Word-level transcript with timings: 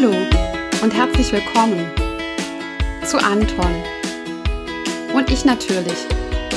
Hallo 0.00 0.14
und 0.82 0.94
herzlich 0.94 1.30
willkommen 1.30 1.90
zu 3.04 3.18
Anton. 3.18 3.74
Und 5.12 5.30
ich 5.30 5.44
natürlich, 5.44 6.06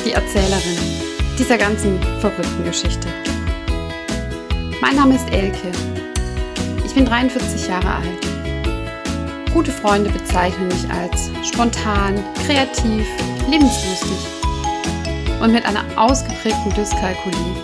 die 0.05 0.13
Erzählerin 0.13 0.77
dieser 1.37 1.57
ganzen 1.57 2.01
verrückten 2.21 2.63
Geschichte. 2.63 3.07
Mein 4.79 4.95
Name 4.95 5.15
ist 5.15 5.29
Elke. 5.33 5.71
Ich 6.85 6.93
bin 6.93 7.05
43 7.05 7.67
Jahre 7.67 7.95
alt. 7.95 9.51
Gute 9.53 9.71
Freunde 9.71 10.09
bezeichnen 10.09 10.69
mich 10.69 10.89
als 10.89 11.29
spontan, 11.45 12.23
kreativ, 12.45 13.05
lebenslustig 13.49 14.25
und 15.41 15.51
mit 15.51 15.65
einer 15.65 15.83
ausgeprägten 15.97 16.73
Dyskalkulie. 16.75 17.55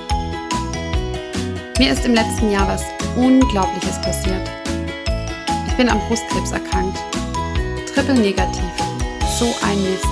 Mir 1.78 1.94
ist 1.94 2.06
im 2.06 2.16
letzten 2.16 2.52
Jahr 2.52 2.68
was 2.68 2.84
Unglaubliches 3.16 4.02
passiert. 4.02 4.59
Bin 5.80 5.88
am 5.88 6.02
Brustkrebs 6.10 6.52
erkrankt. 6.52 7.00
Triple 7.96 8.16
negativ. 8.16 8.70
So 9.40 9.46
ein 9.66 9.82
Mist. 9.82 10.04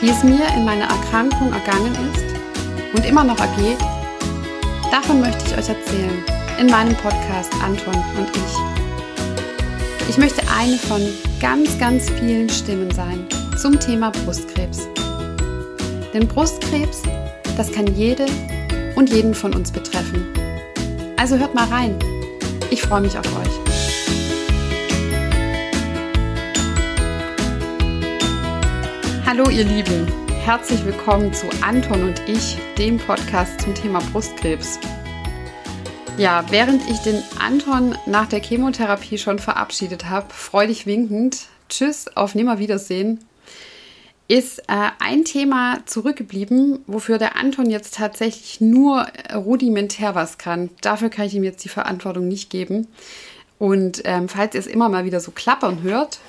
Wie 0.00 0.08
es 0.08 0.24
mir 0.24 0.48
in 0.56 0.64
meiner 0.64 0.86
Erkrankung 0.86 1.52
ergangen 1.52 1.92
ist 1.92 2.24
und 2.94 3.04
immer 3.04 3.22
noch 3.22 3.38
ergeht, 3.38 3.76
davon 4.90 5.20
möchte 5.20 5.44
ich 5.44 5.58
euch 5.58 5.68
erzählen 5.68 6.24
in 6.58 6.68
meinem 6.68 6.94
Podcast 6.94 7.52
Anton 7.62 8.02
und 8.16 8.30
ich. 8.34 10.08
Ich 10.08 10.16
möchte 10.16 10.40
eine 10.58 10.78
von 10.78 11.02
ganz, 11.38 11.78
ganz 11.78 12.08
vielen 12.08 12.48
Stimmen 12.48 12.90
sein 12.92 13.26
zum 13.58 13.78
Thema 13.78 14.10
Brustkrebs. 14.10 14.88
Denn 16.14 16.26
Brustkrebs, 16.26 17.02
das 17.58 17.70
kann 17.70 17.94
jede 17.94 18.24
und 18.94 19.12
jeden 19.12 19.34
von 19.34 19.54
uns 19.54 19.70
betreffen. 19.70 20.32
Also 21.18 21.36
hört 21.36 21.54
mal 21.54 21.68
rein. 21.68 21.94
Ich 22.70 22.80
freue 22.80 23.02
mich 23.02 23.18
auf 23.18 23.26
euch. 23.36 23.65
Hallo 29.26 29.50
ihr 29.50 29.64
Lieben, 29.64 30.06
herzlich 30.28 30.84
willkommen 30.84 31.34
zu 31.34 31.48
Anton 31.60 32.04
und 32.04 32.28
ich, 32.28 32.56
dem 32.78 32.96
Podcast 32.96 33.60
zum 33.60 33.74
Thema 33.74 33.98
Brustkrebs. 34.12 34.78
Ja, 36.16 36.44
während 36.50 36.88
ich 36.88 36.98
den 36.98 37.24
Anton 37.40 37.98
nach 38.06 38.28
der 38.28 38.40
Chemotherapie 38.40 39.18
schon 39.18 39.40
verabschiedet 39.40 40.08
habe, 40.08 40.32
freudig 40.32 40.86
winkend, 40.86 41.46
tschüss, 41.68 42.06
auf 42.16 42.36
Nimmerwiedersehen, 42.36 43.18
ist 44.28 44.60
äh, 44.68 44.90
ein 45.00 45.24
Thema 45.24 45.80
zurückgeblieben, 45.86 46.84
wofür 46.86 47.18
der 47.18 47.34
Anton 47.34 47.68
jetzt 47.68 47.96
tatsächlich 47.96 48.60
nur 48.60 49.08
rudimentär 49.34 50.14
was 50.14 50.38
kann. 50.38 50.70
Dafür 50.82 51.10
kann 51.10 51.26
ich 51.26 51.34
ihm 51.34 51.42
jetzt 51.42 51.64
die 51.64 51.68
Verantwortung 51.68 52.28
nicht 52.28 52.48
geben. 52.48 52.86
Und 53.58 54.02
ähm, 54.04 54.28
falls 54.28 54.54
ihr 54.54 54.60
es 54.60 54.66
immer 54.68 54.88
mal 54.88 55.04
wieder 55.04 55.18
so 55.18 55.32
klappern 55.32 55.82
hört, 55.82 56.20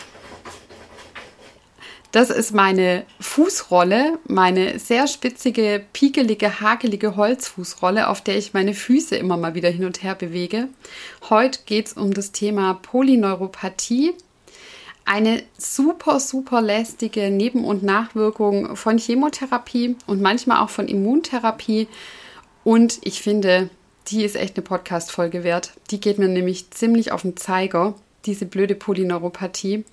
das 2.12 2.30
ist 2.30 2.54
meine 2.54 3.06
Fußrolle, 3.20 4.20
meine 4.28 4.80
sehr 4.80 5.08
spitzige, 5.08 5.84
piekelige, 5.92 6.62
hakelige 6.62 7.16
Holzfußrolle, 7.16 8.08
auf 8.08 8.22
der 8.22 8.38
ich 8.38 8.54
meine 8.54 8.74
Füße 8.74 9.16
immer 9.16 9.38
mal 9.38 9.56
wieder 9.56 9.70
hin 9.70 9.86
und 9.86 10.04
her 10.04 10.16
bewege. 10.16 10.70
Heute 11.30 11.60
geht 11.66 11.88
es 11.88 11.94
um 11.94 12.14
das 12.14 12.32
Thema 12.32 12.76
Polyneuropathie. 12.76 14.14
Eine 15.04 15.44
super, 15.58 16.20
super 16.20 16.62
lästige 16.62 17.30
Neben- 17.30 17.66
und 17.66 17.84
Nachwirkung 17.84 18.76
von 18.76 18.98
Chemotherapie 18.98 19.96
und 20.06 20.22
manchmal 20.22 20.64
auch 20.64 20.70
von 20.70 20.88
Immuntherapie. 20.88 21.88
Und 22.64 23.00
ich 23.04 23.22
finde, 23.22 23.70
die 24.08 24.24
ist 24.24 24.36
echt 24.36 24.56
eine 24.56 24.64
Podcast-Folge 24.64 25.44
wert. 25.44 25.74
Die 25.92 26.00
geht 26.00 26.20
mir 26.20 26.28
nämlich 26.28 26.72
ziemlich 26.72 27.12
auf 27.12 27.22
den 27.22 27.38
Zeiger, 27.38 27.96
diese 28.26 28.46
blöde 28.46 28.76
Polyneuropathie. 28.76 29.86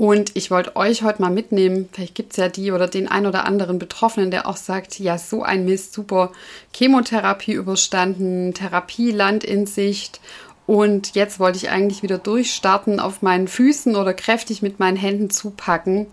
Und 0.00 0.34
ich 0.34 0.50
wollte 0.50 0.76
euch 0.76 1.02
heute 1.02 1.20
mal 1.20 1.30
mitnehmen, 1.30 1.90
vielleicht 1.92 2.14
gibt 2.14 2.30
es 2.30 2.38
ja 2.38 2.48
die 2.48 2.72
oder 2.72 2.88
den 2.88 3.06
ein 3.06 3.26
oder 3.26 3.44
anderen 3.44 3.78
Betroffenen, 3.78 4.30
der 4.30 4.46
auch 4.46 4.56
sagt, 4.56 4.98
ja, 4.98 5.18
so 5.18 5.42
ein 5.42 5.66
Mist, 5.66 5.92
super 5.92 6.32
Chemotherapie 6.74 7.52
überstanden, 7.52 8.54
Therapieland 8.54 9.44
in 9.44 9.66
Sicht. 9.66 10.22
Und 10.66 11.14
jetzt 11.16 11.38
wollte 11.38 11.58
ich 11.58 11.68
eigentlich 11.68 12.02
wieder 12.02 12.16
durchstarten 12.16 12.98
auf 12.98 13.20
meinen 13.20 13.46
Füßen 13.46 13.94
oder 13.94 14.14
kräftig 14.14 14.62
mit 14.62 14.80
meinen 14.80 14.96
Händen 14.96 15.28
zupacken. 15.28 16.06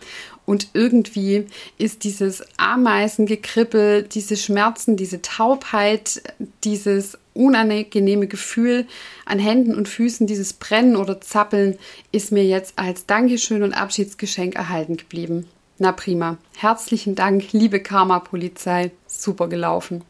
Und 0.46 0.68
irgendwie 0.74 1.46
ist 1.78 2.04
dieses 2.04 2.44
Ameisengekribbel, 2.58 4.04
diese 4.04 4.36
Schmerzen, 4.36 4.98
diese 4.98 5.22
Taubheit, 5.22 6.22
dieses 6.66 7.18
unangenehme 7.38 8.28
Gefühl 8.28 8.88
an 9.26 9.40
Händen 9.40 9.76
und 9.76 9.88
Füßen, 9.88 10.28
dieses 10.28 10.54
Brennen 10.54 10.96
oder 10.96 11.22
Zappeln, 11.22 11.78
ist 12.12 12.32
mir 12.32 12.44
jetzt 12.44 12.74
als 12.78 13.06
Dankeschön 13.06 13.64
und 13.64 13.74
Abschiedsgeschenk 13.74 14.56
erhalten 14.56 14.98
geblieben. 14.98 15.48
Na 15.78 15.92
prima. 15.92 16.38
Herzlichen 16.56 17.16
Dank, 17.16 17.54
liebe 17.54 17.80
Karma-Polizei. 17.80 18.92
Super 19.06 19.48
gelaufen. 19.48 20.04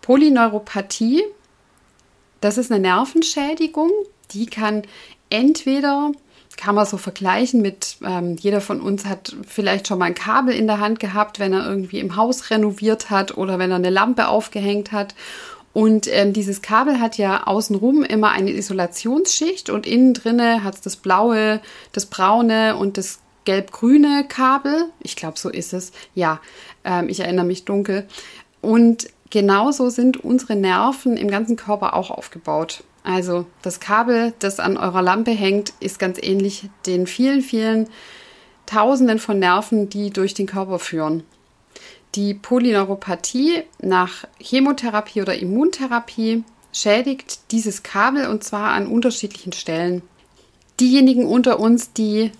Polyneuropathie, 0.00 1.24
das 2.40 2.58
ist 2.58 2.70
eine 2.70 2.80
Nervenschädigung. 2.80 3.90
Die 4.32 4.46
kann 4.46 4.82
entweder 5.30 6.12
kann 6.56 6.74
man 6.74 6.86
so 6.86 6.96
vergleichen 6.96 7.62
mit, 7.62 7.96
ähm, 8.04 8.36
jeder 8.38 8.60
von 8.60 8.80
uns 8.80 9.06
hat 9.06 9.34
vielleicht 9.46 9.88
schon 9.88 9.98
mal 9.98 10.06
ein 10.06 10.14
Kabel 10.14 10.54
in 10.54 10.66
der 10.66 10.80
Hand 10.80 11.00
gehabt, 11.00 11.38
wenn 11.38 11.52
er 11.52 11.66
irgendwie 11.66 11.98
im 11.98 12.16
Haus 12.16 12.50
renoviert 12.50 13.10
hat 13.10 13.36
oder 13.36 13.58
wenn 13.58 13.70
er 13.70 13.76
eine 13.76 13.90
Lampe 13.90 14.28
aufgehängt 14.28 14.92
hat. 14.92 15.14
Und 15.74 16.06
ähm, 16.10 16.32
dieses 16.32 16.62
Kabel 16.62 17.00
hat 17.00 17.18
ja 17.18 17.48
außenrum 17.48 18.04
immer 18.04 18.30
eine 18.30 18.52
Isolationsschicht 18.52 19.70
und 19.70 19.86
innen 19.86 20.14
drinne 20.14 20.62
hat 20.62 20.76
es 20.76 20.80
das 20.80 20.96
blaue, 20.96 21.60
das 21.92 22.06
braune 22.06 22.76
und 22.76 22.96
das 22.96 23.18
gelb-grüne 23.44 24.24
Kabel. 24.28 24.86
Ich 25.02 25.16
glaube, 25.16 25.38
so 25.38 25.50
ist 25.50 25.74
es. 25.74 25.90
Ja, 26.14 26.40
ähm, 26.84 27.08
ich 27.08 27.20
erinnere 27.20 27.44
mich 27.44 27.64
dunkel. 27.64 28.06
Und 28.60 29.08
genauso 29.30 29.90
sind 29.90 30.22
unsere 30.22 30.54
Nerven 30.54 31.16
im 31.16 31.28
ganzen 31.28 31.56
Körper 31.56 31.94
auch 31.94 32.10
aufgebaut. 32.10 32.84
Also 33.02 33.44
das 33.62 33.80
Kabel, 33.80 34.32
das 34.38 34.60
an 34.60 34.76
eurer 34.76 35.02
Lampe 35.02 35.32
hängt, 35.32 35.74
ist 35.80 35.98
ganz 35.98 36.18
ähnlich 36.22 36.70
den 36.86 37.08
vielen, 37.08 37.42
vielen 37.42 37.88
Tausenden 38.64 39.18
von 39.18 39.40
Nerven, 39.40 39.88
die 39.88 40.10
durch 40.10 40.34
den 40.34 40.46
Körper 40.46 40.78
führen. 40.78 41.24
Die 42.14 42.34
Polyneuropathie 42.34 43.64
nach 43.80 44.24
Chemotherapie 44.38 45.20
oder 45.20 45.36
Immuntherapie 45.36 46.44
schädigt 46.72 47.50
dieses 47.50 47.82
Kabel 47.82 48.28
und 48.28 48.44
zwar 48.44 48.70
an 48.70 48.86
unterschiedlichen 48.86 49.52
Stellen. 49.52 50.02
Diejenigen 50.78 51.26
unter 51.26 51.58
uns, 51.58 51.92
die 51.92 52.30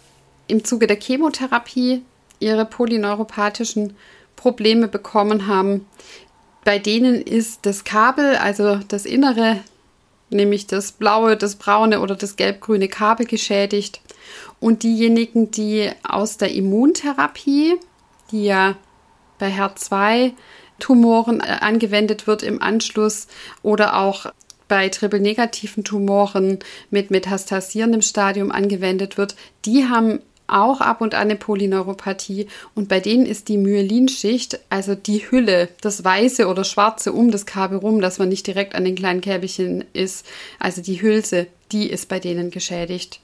im 0.47 0.65
Zuge 0.65 0.87
der 0.87 1.01
Chemotherapie 1.01 2.03
ihre 2.39 2.65
polyneuropathischen 2.67 3.97
Probleme 4.37 4.87
bekommen 4.87 5.49
haben, 5.49 5.87
bei 6.65 6.79
denen 6.79 7.21
ist 7.21 7.67
das 7.67 7.83
Kabel, 7.83 8.37
also 8.37 8.77
das 8.89 9.07
Innere, 9.07 9.61
nämlich 10.31 10.67
das 10.67 10.93
blaue, 10.93 11.37
das 11.37 11.57
braune 11.57 12.01
oder 12.01 12.15
das 12.15 12.37
gelb-grüne 12.37 12.89
Kabel 12.89 13.27
geschädigt. 13.27 14.01
Und 14.61 14.83
diejenigen, 14.83 15.51
die 15.51 15.91
aus 16.03 16.37
der 16.37 16.53
Immuntherapie, 16.53 17.75
die 18.31 18.45
ja 18.45 18.77
bei 19.39 19.49
HER2-Tumoren 19.49 21.41
äh, 21.41 21.59
angewendet 21.61 22.27
wird 22.27 22.43
im 22.43 22.63
Anschluss 22.63 23.27
oder 23.63 23.99
auch 24.01 24.27
bei 24.69 24.89
triple-negativen 24.89 25.85
Tumoren 25.85 26.59
mit 26.91 27.11
metastasierendem 27.11 28.03
Stadium 28.03 28.51
angewendet 28.51 29.19
wird, 29.19 29.37
die 29.65 29.85
haben 29.85 30.21
auch 30.47 30.81
ab 30.81 31.01
und 31.01 31.15
an 31.15 31.23
eine 31.23 31.37
Polyneuropathie 31.37 32.49
und 32.75 32.89
bei 32.89 33.01
denen 33.01 33.25
ist 33.25 33.49
die 33.49 33.57
Myelinschicht, 33.57 34.61
also 34.69 34.95
die 34.95 35.31
Hülle, 35.31 35.69
das 35.81 36.05
weiße 36.05 36.47
oder 36.47 36.65
schwarze 36.65 37.13
um 37.13 37.31
das 37.31 37.47
Kabel 37.47 37.79
rum, 37.79 38.01
dass 38.01 38.19
man 38.19 38.29
nicht 38.29 38.47
direkt 38.47 38.75
an 38.75 38.85
den 38.85 38.95
kleinen 38.95 39.21
Käbelchen 39.21 39.85
ist, 39.95 40.27
also 40.59 40.83
die 40.83 41.01
Hülse, 41.01 41.47
die 41.73 41.89
ist 41.89 42.09
bei 42.09 42.21
denen 42.21 42.51
geschädigt. 42.51 43.21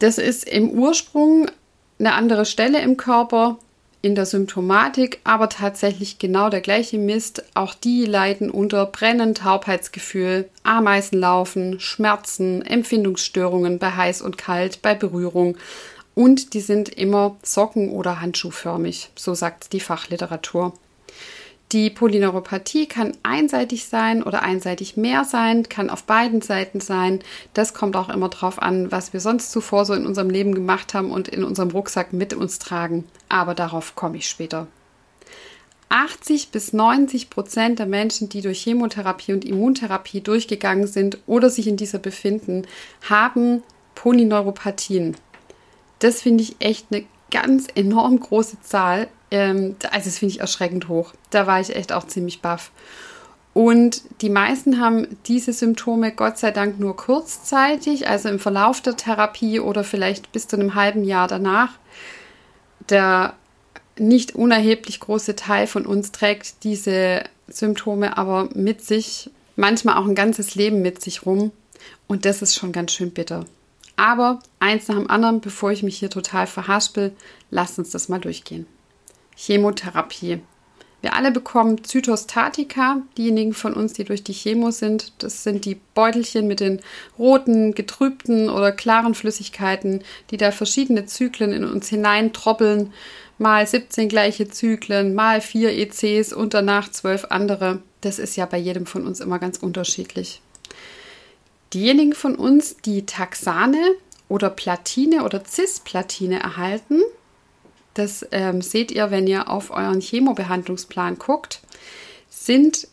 Das 0.00 0.18
ist 0.18 0.44
im 0.44 0.70
Ursprung 0.70 1.50
eine 1.98 2.14
andere 2.14 2.44
Stelle 2.44 2.80
im 2.82 2.96
Körper, 2.96 3.58
in 4.02 4.16
der 4.16 4.26
Symptomatik 4.26 5.20
aber 5.24 5.48
tatsächlich 5.48 6.18
genau 6.18 6.50
der 6.50 6.60
gleiche 6.60 6.98
Mist. 6.98 7.44
Auch 7.54 7.74
die 7.74 8.04
leiden 8.04 8.50
unter 8.50 8.84
Brennen, 8.86 9.34
Taubheitsgefühl, 9.34 10.48
Ameisenlaufen, 10.64 11.78
Schmerzen, 11.78 12.62
Empfindungsstörungen 12.62 13.78
bei 13.78 13.92
heiß 13.92 14.20
und 14.20 14.36
kalt, 14.36 14.82
bei 14.82 14.94
Berührung. 14.94 15.56
Und 16.14 16.52
die 16.52 16.60
sind 16.60 16.88
immer 16.90 17.36
socken- 17.42 17.90
oder 17.90 18.20
handschuhförmig, 18.20 19.10
so 19.14 19.34
sagt 19.34 19.72
die 19.72 19.80
Fachliteratur. 19.80 20.74
Die 21.72 21.88
Polyneuropathie 21.88 22.86
kann 22.86 23.16
einseitig 23.22 23.86
sein 23.86 24.22
oder 24.22 24.42
einseitig 24.42 24.98
mehr 24.98 25.24
sein, 25.24 25.66
kann 25.70 25.88
auf 25.88 26.04
beiden 26.04 26.42
Seiten 26.42 26.80
sein. 26.80 27.20
Das 27.54 27.72
kommt 27.72 27.96
auch 27.96 28.10
immer 28.10 28.28
darauf 28.28 28.60
an, 28.60 28.92
was 28.92 29.14
wir 29.14 29.20
sonst 29.20 29.50
zuvor 29.50 29.86
so 29.86 29.94
in 29.94 30.04
unserem 30.04 30.28
Leben 30.28 30.54
gemacht 30.54 30.92
haben 30.92 31.10
und 31.10 31.28
in 31.28 31.42
unserem 31.42 31.70
Rucksack 31.70 32.12
mit 32.12 32.34
uns 32.34 32.58
tragen. 32.58 33.04
Aber 33.30 33.54
darauf 33.54 33.96
komme 33.96 34.18
ich 34.18 34.28
später. 34.28 34.66
80 35.88 36.50
bis 36.50 36.74
90 36.74 37.30
Prozent 37.30 37.78
der 37.78 37.86
Menschen, 37.86 38.28
die 38.28 38.42
durch 38.42 38.62
Chemotherapie 38.62 39.32
und 39.32 39.44
Immuntherapie 39.44 40.20
durchgegangen 40.20 40.86
sind 40.86 41.18
oder 41.26 41.48
sich 41.48 41.66
in 41.66 41.78
dieser 41.78 41.98
befinden, 41.98 42.66
haben 43.08 43.62
Polyneuropathien. 43.94 45.16
Das 46.00 46.20
finde 46.20 46.44
ich 46.44 46.56
echt 46.60 46.86
eine 46.90 47.04
ganz 47.30 47.66
enorm 47.74 48.20
große 48.20 48.60
Zahl. 48.60 49.08
Ähm, 49.32 49.76
also 49.90 50.04
das 50.04 50.18
finde 50.18 50.34
ich 50.34 50.40
erschreckend 50.40 50.88
hoch. 50.88 51.14
Da 51.30 51.46
war 51.46 51.58
ich 51.58 51.74
echt 51.74 51.92
auch 51.92 52.06
ziemlich 52.06 52.42
baff. 52.42 52.70
Und 53.54 54.02
die 54.20 54.30
meisten 54.30 54.80
haben 54.80 55.18
diese 55.26 55.52
Symptome 55.52 56.12
Gott 56.12 56.38
sei 56.38 56.50
Dank 56.52 56.78
nur 56.78 56.96
kurzzeitig, 56.96 58.08
also 58.08 58.28
im 58.28 58.38
Verlauf 58.38 58.80
der 58.80 58.96
Therapie 58.96 59.58
oder 59.60 59.84
vielleicht 59.84 60.32
bis 60.32 60.48
zu 60.48 60.56
einem 60.56 60.74
halben 60.74 61.02
Jahr 61.02 61.28
danach. 61.28 61.70
Der 62.88 63.34
nicht 63.98 64.34
unerheblich 64.34 65.00
große 65.00 65.36
Teil 65.36 65.66
von 65.66 65.86
uns 65.86 66.12
trägt 66.12 66.64
diese 66.64 67.24
Symptome 67.48 68.16
aber 68.16 68.48
mit 68.54 68.82
sich, 68.82 69.30
manchmal 69.56 69.96
auch 69.96 70.06
ein 70.06 70.14
ganzes 70.14 70.54
Leben 70.54 70.80
mit 70.82 71.02
sich 71.02 71.26
rum. 71.26 71.52
Und 72.06 72.24
das 72.24 72.42
ist 72.42 72.54
schon 72.54 72.72
ganz 72.72 72.92
schön 72.92 73.12
bitter. 73.12 73.44
Aber 73.96 74.40
eins 74.60 74.88
nach 74.88 74.96
dem 74.96 75.10
anderen, 75.10 75.40
bevor 75.40 75.72
ich 75.72 75.82
mich 75.82 75.98
hier 75.98 76.10
total 76.10 76.46
verhaspel, 76.46 77.12
lasst 77.50 77.78
uns 77.78 77.90
das 77.90 78.08
mal 78.08 78.18
durchgehen. 78.18 78.66
Chemotherapie. 79.36 80.40
Wir 81.02 81.14
alle 81.16 81.32
bekommen 81.32 81.82
Zytostatika, 81.82 83.02
diejenigen 83.18 83.54
von 83.54 83.74
uns, 83.74 83.92
die 83.92 84.04
durch 84.04 84.22
die 84.22 84.32
Chemo 84.32 84.70
sind. 84.70 85.12
Das 85.18 85.42
sind 85.42 85.64
die 85.64 85.80
Beutelchen 85.94 86.46
mit 86.46 86.60
den 86.60 86.80
roten, 87.18 87.74
getrübten 87.74 88.48
oder 88.48 88.70
klaren 88.70 89.16
Flüssigkeiten, 89.16 90.04
die 90.30 90.36
da 90.36 90.52
verschiedene 90.52 91.04
Zyklen 91.06 91.52
in 91.52 91.64
uns 91.64 91.88
hineintroppeln. 91.88 92.92
Mal 93.38 93.66
17 93.66 94.08
gleiche 94.08 94.48
Zyklen, 94.48 95.16
mal 95.16 95.40
4 95.40 95.76
ECs 95.76 96.32
und 96.32 96.54
danach 96.54 96.88
12 96.88 97.26
andere. 97.30 97.82
Das 98.00 98.20
ist 98.20 98.36
ja 98.36 98.46
bei 98.46 98.58
jedem 98.58 98.86
von 98.86 99.04
uns 99.04 99.18
immer 99.18 99.40
ganz 99.40 99.58
unterschiedlich. 99.58 100.40
Diejenigen 101.74 102.12
von 102.12 102.36
uns, 102.36 102.76
die 102.76 103.06
Taxane 103.06 103.96
oder 104.28 104.50
Platine 104.50 105.24
oder 105.24 105.44
Cisplatine 105.44 106.38
erhalten, 106.38 107.00
das 107.94 108.26
ähm, 108.30 108.62
seht 108.62 108.90
ihr, 108.90 109.10
wenn 109.10 109.26
ihr 109.26 109.48
auf 109.48 109.70
euren 109.70 110.00
Chemobehandlungsplan 110.00 111.18
guckt, 111.18 111.60
sind 112.30 112.88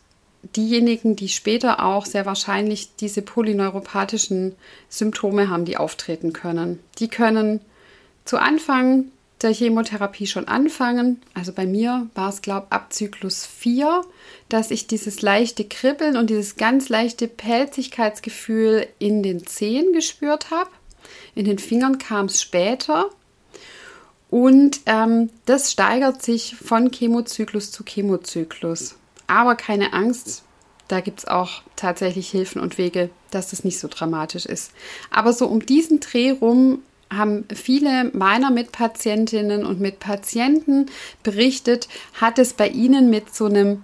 diejenigen, 0.56 1.16
die 1.16 1.28
später 1.28 1.84
auch 1.84 2.06
sehr 2.06 2.26
wahrscheinlich 2.26 2.96
diese 2.96 3.22
polyneuropathischen 3.22 4.54
Symptome 4.88 5.48
haben, 5.48 5.64
die 5.64 5.76
auftreten 5.76 6.32
können. 6.32 6.80
Die 6.98 7.08
können 7.08 7.60
zu 8.24 8.38
Anfang 8.38 9.06
der 9.42 9.52
Chemotherapie 9.52 10.26
schon 10.26 10.48
anfangen. 10.48 11.22
Also 11.34 11.52
bei 11.52 11.66
mir 11.66 12.08
war 12.14 12.28
es, 12.28 12.42
glaube 12.42 12.66
ich, 12.68 12.72
ab 12.72 12.92
Zyklus 12.92 13.46
4, 13.46 14.02
dass 14.48 14.70
ich 14.70 14.86
dieses 14.86 15.22
leichte 15.22 15.64
Kribbeln 15.64 16.16
und 16.16 16.30
dieses 16.30 16.56
ganz 16.56 16.88
leichte 16.88 17.26
Pelzigkeitsgefühl 17.26 18.86
in 18.98 19.22
den 19.22 19.46
Zehen 19.46 19.92
gespürt 19.92 20.50
habe. 20.50 20.70
In 21.34 21.44
den 21.44 21.58
Fingern 21.58 21.98
kam 21.98 22.26
es 22.26 22.42
später. 22.42 23.06
Und 24.30 24.80
ähm, 24.86 25.30
das 25.44 25.72
steigert 25.72 26.22
sich 26.22 26.54
von 26.56 26.90
Chemozyklus 26.90 27.72
zu 27.72 27.84
Chemozyklus. 27.84 28.96
Aber 29.26 29.56
keine 29.56 29.92
Angst, 29.92 30.44
da 30.88 31.00
gibt 31.00 31.20
es 31.20 31.28
auch 31.28 31.62
tatsächlich 31.76 32.30
Hilfen 32.30 32.60
und 32.60 32.78
Wege, 32.78 33.10
dass 33.30 33.50
das 33.50 33.64
nicht 33.64 33.78
so 33.78 33.88
dramatisch 33.88 34.46
ist. 34.46 34.72
Aber 35.10 35.32
so 35.32 35.46
um 35.46 35.64
diesen 35.64 36.00
Dreh 36.00 36.30
rum 36.30 36.82
haben 37.12 37.44
viele 37.52 38.10
meiner 38.12 38.50
Mitpatientinnen 38.50 39.64
und 39.66 39.80
Mitpatienten 39.80 40.86
berichtet, 41.22 41.88
hat 42.20 42.38
es 42.38 42.52
bei 42.52 42.68
ihnen 42.68 43.10
mit 43.10 43.34
so 43.34 43.46
einem 43.46 43.82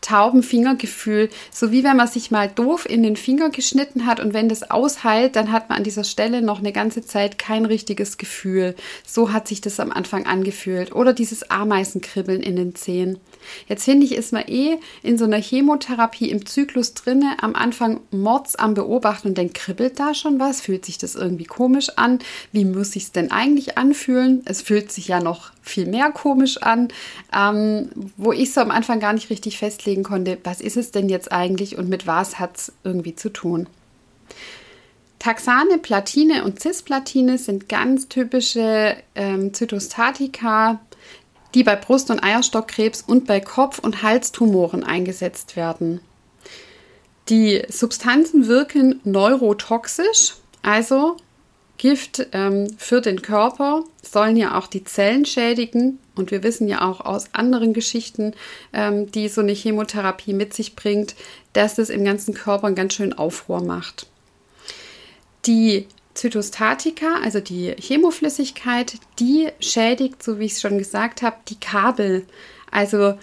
tauben 0.00 0.42
Fingergefühl, 0.42 1.28
so 1.52 1.72
wie 1.72 1.84
wenn 1.84 1.96
man 1.96 2.08
sich 2.08 2.30
mal 2.30 2.48
doof 2.48 2.88
in 2.88 3.02
den 3.02 3.16
Finger 3.16 3.50
geschnitten 3.50 4.06
hat 4.06 4.20
und 4.20 4.34
wenn 4.34 4.48
das 4.48 4.70
ausheilt, 4.70 5.36
dann 5.36 5.52
hat 5.52 5.68
man 5.68 5.78
an 5.78 5.84
dieser 5.84 6.04
Stelle 6.04 6.42
noch 6.42 6.58
eine 6.58 6.72
ganze 6.72 7.04
Zeit 7.04 7.38
kein 7.38 7.64
richtiges 7.64 8.18
Gefühl. 8.18 8.74
So 9.06 9.32
hat 9.32 9.48
sich 9.48 9.60
das 9.60 9.80
am 9.80 9.92
Anfang 9.92 10.26
angefühlt. 10.26 10.94
Oder 10.94 11.12
dieses 11.12 11.50
Ameisenkribbeln 11.50 12.42
in 12.42 12.56
den 12.56 12.74
Zehen. 12.74 13.18
Jetzt 13.68 13.84
finde 13.84 14.06
ich, 14.06 14.14
ist 14.14 14.32
man 14.32 14.44
eh 14.46 14.78
in 15.02 15.18
so 15.18 15.24
einer 15.24 15.40
Chemotherapie 15.40 16.30
im 16.30 16.46
Zyklus 16.46 16.94
drinne, 16.94 17.36
am 17.40 17.54
Anfang 17.54 18.00
Mords 18.10 18.56
am 18.56 18.74
Beobachten 18.74 19.28
und 19.28 19.38
denkt, 19.38 19.54
kribbelt 19.54 19.98
da 19.98 20.14
schon 20.14 20.40
was? 20.40 20.60
Fühlt 20.60 20.84
sich 20.84 20.98
das 20.98 21.14
irgendwie 21.14 21.44
komisch 21.44 21.90
an? 21.96 22.18
Wie 22.52 22.64
muss 22.64 22.96
ich 22.96 23.04
es 23.04 23.12
denn 23.12 23.30
eigentlich 23.30 23.78
anfühlen? 23.78 24.42
Es 24.44 24.62
fühlt 24.62 24.92
sich 24.92 25.08
ja 25.08 25.20
noch 25.20 25.52
viel 25.62 25.86
mehr 25.86 26.10
komisch 26.10 26.62
an, 26.62 26.88
ähm, 27.36 27.90
wo 28.16 28.32
ich 28.32 28.52
so 28.52 28.60
am 28.60 28.70
Anfang 28.70 29.00
gar 29.00 29.12
nicht 29.12 29.30
richtig 29.30 29.58
festlegen 29.58 30.02
konnte, 30.02 30.38
was 30.44 30.60
ist 30.60 30.76
es 30.76 30.90
denn 30.90 31.08
jetzt 31.08 31.32
eigentlich 31.32 31.78
und 31.78 31.88
mit 31.88 32.06
was 32.06 32.38
hat 32.38 32.56
es 32.56 32.72
irgendwie 32.84 33.14
zu 33.14 33.30
tun. 33.30 33.66
Taxane, 35.20 35.76
Platine 35.76 36.44
und 36.44 36.60
Cisplatine 36.60 37.36
sind 37.36 37.68
ganz 37.68 38.08
typische 38.08 38.96
ähm, 39.14 39.52
Zytostatika, 39.52 40.80
die 41.54 41.64
bei 41.64 41.76
Brust- 41.76 42.10
und 42.10 42.22
Eierstockkrebs 42.22 43.02
und 43.02 43.26
bei 43.26 43.40
Kopf- 43.40 43.78
und 43.78 44.02
Halstumoren 44.02 44.84
eingesetzt 44.84 45.56
werden. 45.56 46.00
Die 47.28 47.62
Substanzen 47.68 48.48
wirken 48.48 49.00
neurotoxisch, 49.04 50.34
also 50.62 51.16
Gift 51.80 52.26
ähm, 52.32 52.68
für 52.76 53.00
den 53.00 53.22
Körper 53.22 53.84
sollen 54.02 54.36
ja 54.36 54.58
auch 54.58 54.66
die 54.66 54.84
Zellen 54.84 55.24
schädigen. 55.24 55.98
Und 56.14 56.30
wir 56.30 56.42
wissen 56.42 56.68
ja 56.68 56.86
auch 56.86 57.00
aus 57.00 57.32
anderen 57.32 57.72
Geschichten, 57.72 58.34
ähm, 58.74 59.10
die 59.10 59.28
so 59.28 59.40
eine 59.40 59.52
Chemotherapie 59.52 60.34
mit 60.34 60.52
sich 60.52 60.76
bringt, 60.76 61.14
dass 61.54 61.78
es 61.78 61.88
im 61.88 62.04
ganzen 62.04 62.34
Körper 62.34 62.66
einen 62.66 62.76
ganz 62.76 62.92
schönen 62.92 63.14
Aufruhr 63.14 63.62
macht. 63.62 64.08
Die 65.46 65.86
Zytostatika, 66.20 67.14
also 67.24 67.40
die 67.40 67.74
Chemoflüssigkeit, 67.78 68.98
die 69.18 69.48
schädigt, 69.58 70.22
so 70.22 70.38
wie 70.38 70.44
ich 70.44 70.52
es 70.52 70.60
schon 70.60 70.76
gesagt 70.76 71.22
habe, 71.22 71.36
die 71.48 71.58
Kabel. 71.58 72.26
Also 72.70 73.14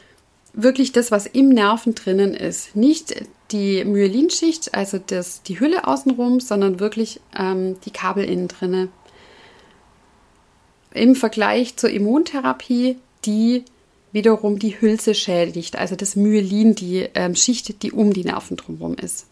wirklich 0.53 0.93
das, 0.93 1.11
was 1.11 1.27
im 1.27 1.49
Nerven 1.49 1.93
drinnen 1.93 2.33
ist. 2.33 2.75
Nicht 2.75 3.13
die 3.51 3.85
Myelinschicht, 3.85 4.73
also 4.73 4.97
das, 4.97 5.43
die 5.43 5.59
Hülle 5.59 5.85
außenrum, 5.85 6.39
sondern 6.39 6.79
wirklich 6.79 7.19
ähm, 7.37 7.79
die 7.85 7.91
Kabel 7.91 8.23
innen 8.23 8.47
drinne. 8.47 8.89
Im 10.91 11.13
Vergleich 11.15 11.77
zur 11.77 11.91
Immuntherapie, 11.91 12.97
die 13.25 13.63
wiederum 14.11 14.57
die 14.57 14.81
Hülse 14.81 15.13
schädigt, 15.13 15.75
also 15.75 15.95
das 15.95 16.15
Myelin, 16.15 16.73
die 16.73 17.07
ähm, 17.13 17.35
Schicht, 17.35 17.83
die 17.83 17.91
um 17.91 18.11
die 18.11 18.23
Nerven 18.23 18.57
drumherum 18.57 18.95
ist. 18.95 19.27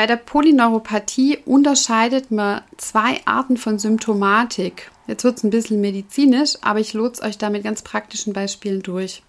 Bei 0.00 0.06
der 0.06 0.16
Polyneuropathie 0.16 1.40
unterscheidet 1.44 2.30
man 2.30 2.62
zwei 2.78 3.20
Arten 3.26 3.58
von 3.58 3.78
Symptomatik. 3.78 4.90
Jetzt 5.06 5.24
wird 5.24 5.36
es 5.36 5.44
ein 5.44 5.50
bisschen 5.50 5.82
medizinisch, 5.82 6.54
aber 6.62 6.80
ich 6.80 6.94
lotse 6.94 7.22
euch 7.22 7.36
da 7.36 7.50
mit 7.50 7.64
ganz 7.64 7.82
praktischen 7.82 8.32
Beispielen 8.32 8.82
durch. 8.82 9.22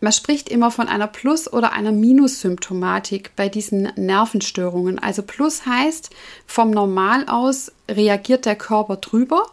Man 0.00 0.12
spricht 0.12 0.48
immer 0.48 0.72
von 0.72 0.88
einer 0.88 1.06
Plus- 1.06 1.52
oder 1.52 1.72
einer 1.72 1.92
Minus-Symptomatik 1.92 3.36
bei 3.36 3.48
diesen 3.48 3.92
Nervenstörungen. 3.94 4.98
Also 4.98 5.22
Plus 5.22 5.66
heißt, 5.66 6.10
vom 6.48 6.72
Normal 6.72 7.28
aus 7.28 7.70
reagiert 7.88 8.44
der 8.44 8.56
Körper 8.56 8.96
drüber 8.96 9.46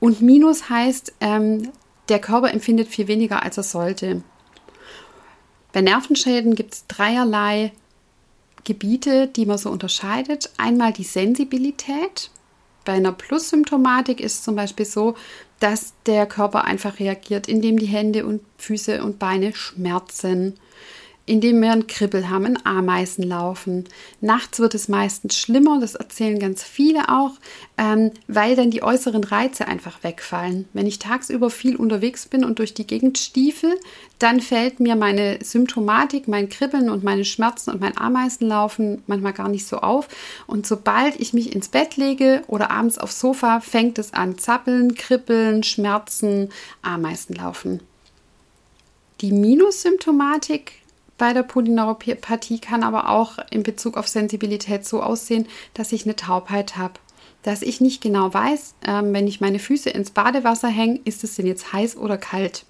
und 0.00 0.22
Minus 0.22 0.70
heißt, 0.70 1.12
ähm, 1.20 1.70
der 2.08 2.18
Körper 2.18 2.50
empfindet 2.50 2.88
viel 2.88 3.08
weniger, 3.08 3.42
als 3.42 3.58
er 3.58 3.64
sollte. 3.64 4.22
Bei 5.74 5.82
Nervenschäden 5.82 6.54
gibt 6.54 6.72
es 6.72 6.86
dreierlei 6.86 7.72
Gebiete, 8.64 9.28
die 9.28 9.46
man 9.46 9.58
so 9.58 9.70
unterscheidet. 9.70 10.50
Einmal 10.56 10.92
die 10.92 11.04
Sensibilität. 11.04 12.30
Bei 12.84 12.92
einer 12.92 13.12
Plus-Symptomatik 13.12 14.20
ist 14.20 14.34
es 14.34 14.42
zum 14.42 14.56
Beispiel 14.56 14.86
so, 14.86 15.14
dass 15.60 15.94
der 16.06 16.26
Körper 16.26 16.64
einfach 16.64 16.98
reagiert, 16.98 17.48
indem 17.48 17.78
die 17.78 17.86
Hände 17.86 18.26
und 18.26 18.42
Füße 18.58 19.02
und 19.02 19.18
Beine 19.18 19.54
schmerzen 19.54 20.58
indem 21.26 21.62
wir 21.62 21.72
ein 21.72 21.86
Kribbel 21.86 22.28
haben, 22.28 22.44
ein 22.44 22.66
Ameisen 22.66 23.24
laufen. 23.24 23.84
Nachts 24.20 24.58
wird 24.58 24.74
es 24.74 24.88
meistens 24.88 25.38
schlimmer, 25.38 25.80
das 25.80 25.94
erzählen 25.94 26.38
ganz 26.38 26.62
viele 26.62 27.08
auch, 27.08 27.32
ähm, 27.78 28.10
weil 28.28 28.56
dann 28.56 28.70
die 28.70 28.82
äußeren 28.82 29.24
Reize 29.24 29.66
einfach 29.66 30.02
wegfallen. 30.04 30.68
Wenn 30.74 30.86
ich 30.86 30.98
tagsüber 30.98 31.48
viel 31.48 31.76
unterwegs 31.76 32.26
bin 32.26 32.44
und 32.44 32.58
durch 32.58 32.74
die 32.74 32.86
Gegend 32.86 33.16
stiefel, 33.18 33.74
dann 34.18 34.40
fällt 34.40 34.80
mir 34.80 34.96
meine 34.96 35.38
Symptomatik, 35.42 36.28
mein 36.28 36.48
Kribbeln 36.50 36.90
und 36.90 37.04
meine 37.04 37.24
Schmerzen 37.24 37.70
und 37.70 37.80
mein 37.80 37.96
Ameisenlaufen 37.96 39.02
manchmal 39.06 39.32
gar 39.32 39.48
nicht 39.48 39.66
so 39.66 39.78
auf. 39.78 40.08
Und 40.46 40.66
sobald 40.66 41.18
ich 41.20 41.32
mich 41.32 41.54
ins 41.54 41.68
Bett 41.68 41.96
lege 41.96 42.42
oder 42.48 42.70
abends 42.70 42.98
aufs 42.98 43.18
Sofa, 43.18 43.60
fängt 43.60 43.98
es 43.98 44.12
an 44.12 44.38
zappeln, 44.38 44.94
kribbeln, 44.94 45.62
Schmerzen, 45.62 46.50
Ameisenlaufen. 46.82 47.80
Die 49.20 49.32
Minussymptomatik 49.32 50.83
bei 51.18 51.32
der 51.32 51.42
Polyneuropathie 51.44 52.58
kann 52.58 52.82
aber 52.82 53.08
auch 53.08 53.38
in 53.50 53.62
Bezug 53.62 53.96
auf 53.96 54.08
Sensibilität 54.08 54.84
so 54.84 55.02
aussehen, 55.02 55.46
dass 55.74 55.92
ich 55.92 56.04
eine 56.04 56.16
Taubheit 56.16 56.76
habe. 56.76 56.94
Dass 57.42 57.62
ich 57.62 57.80
nicht 57.80 58.02
genau 58.02 58.32
weiß, 58.32 58.74
ähm, 58.86 59.12
wenn 59.12 59.26
ich 59.26 59.40
meine 59.40 59.58
Füße 59.58 59.90
ins 59.90 60.10
Badewasser 60.10 60.68
hänge, 60.68 61.00
ist 61.04 61.24
es 61.24 61.36
denn 61.36 61.46
jetzt 61.46 61.72
heiß 61.72 61.96
oder 61.96 62.16
kalt. 62.16 62.64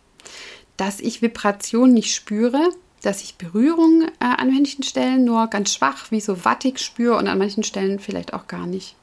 dass 0.77 1.01
ich 1.01 1.23
Vibration 1.23 1.93
nicht 1.93 2.15
spüre, 2.15 2.71
dass 3.03 3.23
ich 3.23 3.37
Berührung 3.37 4.09
äh, 4.21 4.25
an 4.25 4.53
manchen 4.53 4.83
Stellen 4.83 5.25
nur 5.25 5.47
ganz 5.49 5.73
schwach, 5.75 6.11
wie 6.11 6.21
so 6.21 6.45
wattig 6.45 6.81
spüre 6.81 7.17
und 7.17 7.29
an 7.29 7.39
manchen 7.39 7.63
Stellen 7.63 8.01
vielleicht 8.01 8.35
auch 8.35 8.47
gar 8.49 8.67
nicht. 8.67 8.97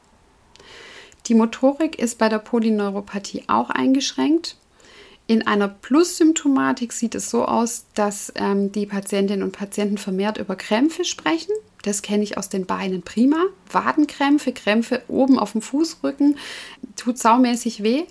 Die 1.27 1.35
Motorik 1.35 1.99
ist 1.99 2.17
bei 2.17 2.29
der 2.29 2.39
Polyneuropathie 2.39 3.43
auch 3.47 3.69
eingeschränkt. 3.69 4.57
In 5.31 5.47
einer 5.47 5.69
Plus-Symptomatik 5.69 6.91
sieht 6.91 7.15
es 7.15 7.29
so 7.29 7.45
aus, 7.45 7.85
dass 7.95 8.33
ähm, 8.35 8.73
die 8.73 8.85
Patientinnen 8.85 9.43
und 9.43 9.53
Patienten 9.53 9.97
vermehrt 9.97 10.37
über 10.37 10.57
Krämpfe 10.57 11.05
sprechen. 11.05 11.53
Das 11.83 12.01
kenne 12.01 12.25
ich 12.25 12.37
aus 12.37 12.49
den 12.49 12.65
Beinen 12.65 13.01
prima. 13.01 13.45
Wadenkrämpfe, 13.71 14.51
Krämpfe 14.51 15.03
oben 15.07 15.39
auf 15.39 15.53
dem 15.53 15.61
Fußrücken, 15.61 16.37
tut 16.97 17.17
saumäßig 17.17 17.81
weh. 17.81 18.03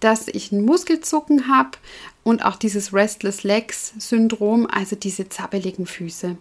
Dass 0.00 0.28
ich 0.28 0.50
einen 0.50 0.64
Muskelzucken 0.64 1.46
habe 1.46 1.72
und 2.24 2.42
auch 2.42 2.56
dieses 2.56 2.94
Restless 2.94 3.42
Legs 3.42 3.92
Syndrom, 3.98 4.66
also 4.66 4.96
diese 4.96 5.28
zappeligen 5.28 5.84
Füße. 5.84 6.38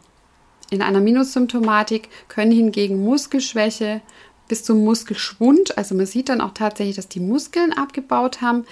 In 0.69 0.81
einer 0.81 1.01
Minussymptomatik 1.01 2.07
können 2.29 2.53
hingegen 2.53 3.03
Muskelschwäche 3.03 3.99
bis 4.47 4.63
zum 4.63 4.85
Muskelschwund, 4.85 5.77
also 5.77 5.93
man 5.95 6.05
sieht 6.05 6.29
dann 6.29 6.41
auch 6.41 6.53
tatsächlich, 6.53 6.95
dass 6.95 7.07
die 7.07 7.19
Muskeln 7.19 7.73
abgebaut 7.73 8.41
haben, 8.41 8.65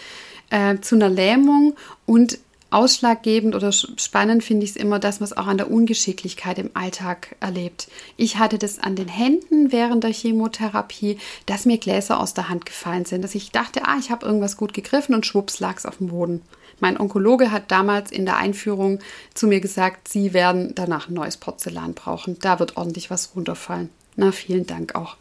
äh, 0.50 0.80
zu 0.80 0.96
einer 0.96 1.10
Lähmung 1.10 1.76
und 2.06 2.40
ausschlaggebend 2.72 3.56
oder 3.56 3.72
spannend 3.72 4.44
finde 4.44 4.64
ich 4.64 4.72
es 4.72 4.76
immer, 4.76 5.00
dass 5.00 5.20
man 5.20 5.26
es 5.26 5.36
auch 5.36 5.48
an 5.48 5.58
der 5.58 5.72
Ungeschicklichkeit 5.72 6.60
im 6.60 6.70
Alltag 6.76 7.36
erlebt. 7.40 7.88
Ich 8.16 8.38
hatte 8.38 8.58
das 8.58 8.80
an 8.80 8.96
den 8.96 9.08
Händen 9.08 9.72
während 9.72 10.04
der 10.04 10.14
Chemotherapie, 10.14 11.18
dass 11.46 11.66
mir 11.66 11.78
Gläser 11.78 12.20
aus 12.20 12.34
der 12.34 12.50
Hand 12.50 12.66
gefallen 12.66 13.06
sind, 13.06 13.24
dass 13.24 13.36
ich 13.36 13.52
dachte, 13.52 13.86
ah, 13.86 13.98
ich 14.00 14.12
habe 14.12 14.26
irgendwas 14.26 14.58
gut 14.58 14.74
gegriffen 14.74 15.16
und 15.16 15.26
schwupps 15.26 15.60
lag 15.60 15.78
es 15.78 15.86
auf 15.86 15.98
dem 15.98 16.08
Boden. 16.10 16.42
Mein 16.80 17.00
Onkologe 17.00 17.52
hat 17.52 17.72
damals 17.72 18.12
in 18.12 18.26
der 18.26 18.38
Einführung 18.38 19.00
zu 19.34 19.48
mir 19.48 19.60
gesagt, 19.60 20.08
Sie 20.08 20.34
werden 20.34 20.74
danach 20.76 21.10
ein 21.10 21.14
neues 21.14 21.38
Porzellan 21.38 21.94
brauchen. 21.94 22.38
Da 22.40 22.60
wird 22.60 22.78
ordentlich 22.78 23.10
was 23.10 23.32
runterfallen. 23.36 23.90
Na, 24.16 24.32
vielen 24.32 24.66
Dank 24.66 24.96
auch. 24.96 25.18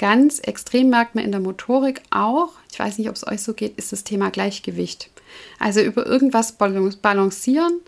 Ganz 0.00 0.38
extrem 0.38 0.88
merkt 0.88 1.14
man 1.14 1.24
in 1.24 1.30
der 1.30 1.42
Motorik 1.42 2.00
auch, 2.08 2.52
ich 2.72 2.78
weiß 2.78 2.96
nicht, 2.96 3.10
ob 3.10 3.16
es 3.16 3.26
euch 3.26 3.42
so 3.42 3.52
geht, 3.52 3.76
ist 3.76 3.92
das 3.92 4.02
Thema 4.02 4.30
Gleichgewicht. 4.30 5.10
Also 5.58 5.82
über 5.82 6.06
irgendwas 6.06 6.52
balancieren, 6.52 7.80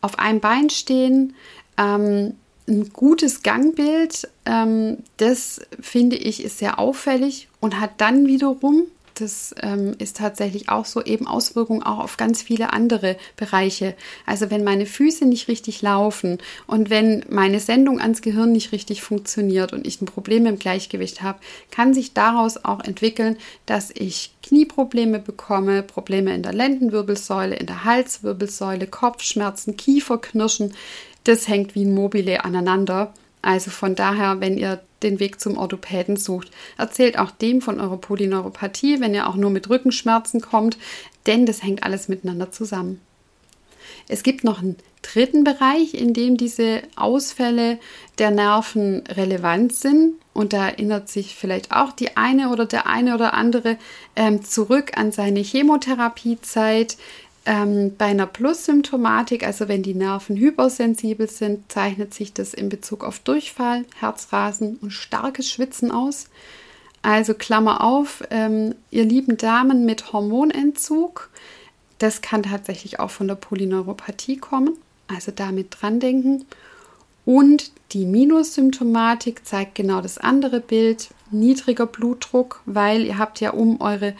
auf 0.00 0.18
einem 0.18 0.40
Bein 0.40 0.70
stehen, 0.70 1.34
ähm, 1.76 2.36
ein 2.66 2.90
gutes 2.94 3.42
Gangbild, 3.42 4.30
ähm, 4.46 5.00
das 5.18 5.60
finde 5.78 6.16
ich 6.16 6.42
ist 6.42 6.56
sehr 6.56 6.78
auffällig 6.78 7.48
und 7.60 7.78
hat 7.78 8.00
dann 8.00 8.26
wiederum 8.26 8.84
das 9.14 9.54
ähm, 9.60 9.94
ist 9.98 10.16
tatsächlich 10.16 10.68
auch 10.68 10.84
so 10.84 11.02
eben 11.02 11.26
Auswirkungen 11.26 11.82
auch 11.82 11.98
auf 11.98 12.16
ganz 12.16 12.42
viele 12.42 12.72
andere 12.72 13.16
Bereiche. 13.36 13.94
Also 14.26 14.50
wenn 14.50 14.64
meine 14.64 14.86
Füße 14.86 15.26
nicht 15.26 15.48
richtig 15.48 15.82
laufen 15.82 16.38
und 16.66 16.90
wenn 16.90 17.24
meine 17.28 17.60
Sendung 17.60 18.00
ans 18.00 18.22
Gehirn 18.22 18.52
nicht 18.52 18.72
richtig 18.72 19.02
funktioniert 19.02 19.72
und 19.72 19.86
ich 19.86 20.00
ein 20.00 20.06
Problem 20.06 20.46
im 20.46 20.58
Gleichgewicht 20.58 21.22
habe, 21.22 21.40
kann 21.70 21.94
sich 21.94 22.14
daraus 22.14 22.64
auch 22.64 22.80
entwickeln, 22.80 23.36
dass 23.66 23.90
ich 23.90 24.34
Knieprobleme 24.42 25.18
bekomme, 25.18 25.82
Probleme 25.82 26.34
in 26.34 26.42
der 26.42 26.52
Lendenwirbelsäule, 26.52 27.56
in 27.56 27.66
der 27.66 27.84
Halswirbelsäule, 27.84 28.86
Kopfschmerzen, 28.86 29.76
Kieferknirschen. 29.76 30.74
Das 31.24 31.48
hängt 31.48 31.74
wie 31.74 31.84
ein 31.84 31.94
Mobile 31.94 32.44
aneinander. 32.44 33.14
Also 33.42 33.70
von 33.70 33.94
daher, 33.94 34.40
wenn 34.40 34.56
ihr 34.56 34.80
den 35.02 35.18
Weg 35.18 35.40
zum 35.40 35.58
Orthopäden 35.58 36.16
sucht, 36.16 36.50
erzählt 36.78 37.18
auch 37.18 37.32
dem 37.32 37.60
von 37.60 37.80
eurer 37.80 37.96
Polyneuropathie, 37.96 39.00
wenn 39.00 39.14
ihr 39.14 39.28
auch 39.28 39.34
nur 39.34 39.50
mit 39.50 39.68
Rückenschmerzen 39.68 40.40
kommt, 40.40 40.78
denn 41.26 41.44
das 41.44 41.62
hängt 41.62 41.82
alles 41.82 42.08
miteinander 42.08 42.52
zusammen. 42.52 43.00
Es 44.08 44.22
gibt 44.22 44.44
noch 44.44 44.60
einen 44.60 44.76
dritten 45.02 45.44
Bereich, 45.44 45.94
in 45.94 46.14
dem 46.14 46.36
diese 46.36 46.82
Ausfälle 46.96 47.78
der 48.18 48.30
Nerven 48.30 49.02
relevant 49.08 49.74
sind. 49.74 50.14
Und 50.32 50.52
da 50.52 50.68
erinnert 50.68 51.08
sich 51.08 51.34
vielleicht 51.34 51.72
auch 51.72 51.92
die 51.92 52.16
eine 52.16 52.50
oder 52.50 52.66
der 52.66 52.86
eine 52.86 53.14
oder 53.14 53.34
andere 53.34 53.76
ähm, 54.16 54.44
zurück 54.44 54.92
an 54.96 55.12
seine 55.12 55.40
Chemotherapiezeit. 55.40 56.96
Ähm, 57.44 57.96
bei 57.96 58.06
einer 58.06 58.26
Plus-Symptomatik, 58.26 59.44
also 59.44 59.66
wenn 59.66 59.82
die 59.82 59.94
Nerven 59.94 60.36
hypersensibel 60.36 61.28
sind, 61.28 61.70
zeichnet 61.72 62.14
sich 62.14 62.32
das 62.32 62.54
in 62.54 62.68
Bezug 62.68 63.02
auf 63.02 63.18
Durchfall, 63.18 63.84
Herzrasen 63.98 64.76
und 64.80 64.92
starkes 64.92 65.50
Schwitzen 65.50 65.90
aus. 65.90 66.28
Also 67.02 67.34
Klammer 67.34 67.82
auf, 67.82 68.22
ähm, 68.30 68.76
ihr 68.92 69.04
lieben 69.04 69.36
Damen 69.36 69.84
mit 69.84 70.12
Hormonentzug, 70.12 71.30
das 71.98 72.20
kann 72.20 72.44
tatsächlich 72.44 73.00
auch 73.00 73.10
von 73.10 73.26
der 73.26 73.34
Polyneuropathie 73.34 74.36
kommen, 74.36 74.76
also 75.08 75.32
damit 75.34 75.76
dran 75.80 75.98
denken. 75.98 76.44
Und 77.24 77.72
die 77.92 78.06
Minussymptomatik 78.06 79.46
zeigt 79.46 79.74
genau 79.74 80.00
das 80.00 80.18
andere 80.18 80.60
Bild, 80.60 81.10
niedriger 81.32 81.86
Blutdruck, 81.86 82.60
weil 82.66 83.02
ihr 83.04 83.18
habt 83.18 83.40
ja 83.40 83.50
um 83.50 83.80
eure 83.80 84.14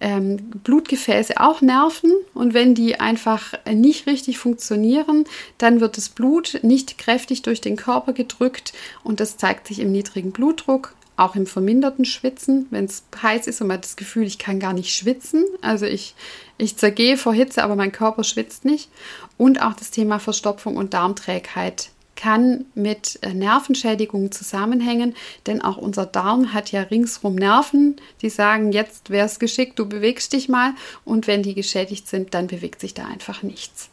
ähm, 0.00 0.36
Blutgefäße 0.62 1.40
auch 1.40 1.60
Nerven 1.60 2.12
und 2.34 2.54
wenn 2.54 2.74
die 2.74 3.00
einfach 3.00 3.54
nicht 3.70 4.06
richtig 4.06 4.38
funktionieren, 4.38 5.24
dann 5.58 5.80
wird 5.80 5.96
das 5.96 6.08
Blut 6.08 6.60
nicht 6.62 6.98
kräftig 6.98 7.42
durch 7.42 7.60
den 7.60 7.76
Körper 7.76 8.12
gedrückt 8.12 8.72
und 9.02 9.20
das 9.20 9.36
zeigt 9.36 9.66
sich 9.66 9.80
im 9.80 9.90
niedrigen 9.90 10.32
Blutdruck, 10.32 10.94
auch 11.18 11.34
im 11.34 11.46
verminderten 11.46 12.04
Schwitzen, 12.04 12.66
wenn 12.70 12.84
es 12.84 13.02
heiß 13.20 13.48
ist 13.48 13.60
und 13.60 13.66
man 13.66 13.78
hat 13.78 13.84
das 13.84 13.96
Gefühl, 13.96 14.24
ich 14.24 14.38
kann 14.38 14.60
gar 14.60 14.72
nicht 14.72 14.94
schwitzen. 14.94 15.44
Also 15.62 15.84
ich, 15.84 16.14
ich 16.58 16.76
zergehe 16.76 17.16
vor 17.16 17.34
Hitze, 17.34 17.64
aber 17.64 17.74
mein 17.74 17.90
Körper 17.90 18.22
schwitzt 18.22 18.64
nicht. 18.64 18.88
Und 19.36 19.60
auch 19.60 19.74
das 19.74 19.90
Thema 19.90 20.20
Verstopfung 20.20 20.76
und 20.76 20.94
Darmträgheit 20.94 21.90
kann 22.18 22.64
mit 22.74 23.20
äh, 23.22 23.32
Nervenschädigungen 23.32 24.32
zusammenhängen, 24.32 25.14
denn 25.46 25.62
auch 25.62 25.76
unser 25.76 26.04
Darm 26.04 26.52
hat 26.52 26.72
ja 26.72 26.82
ringsrum 26.82 27.36
Nerven, 27.36 27.94
die 28.22 28.28
sagen, 28.28 28.72
jetzt 28.72 29.10
wäre 29.10 29.26
es 29.26 29.38
geschickt, 29.38 29.78
du 29.78 29.88
bewegst 29.88 30.32
dich 30.32 30.48
mal 30.48 30.72
und 31.04 31.28
wenn 31.28 31.44
die 31.44 31.54
geschädigt 31.54 32.08
sind, 32.08 32.34
dann 32.34 32.48
bewegt 32.48 32.80
sich 32.80 32.92
da 32.92 33.06
einfach 33.06 33.44
nichts. 33.44 33.88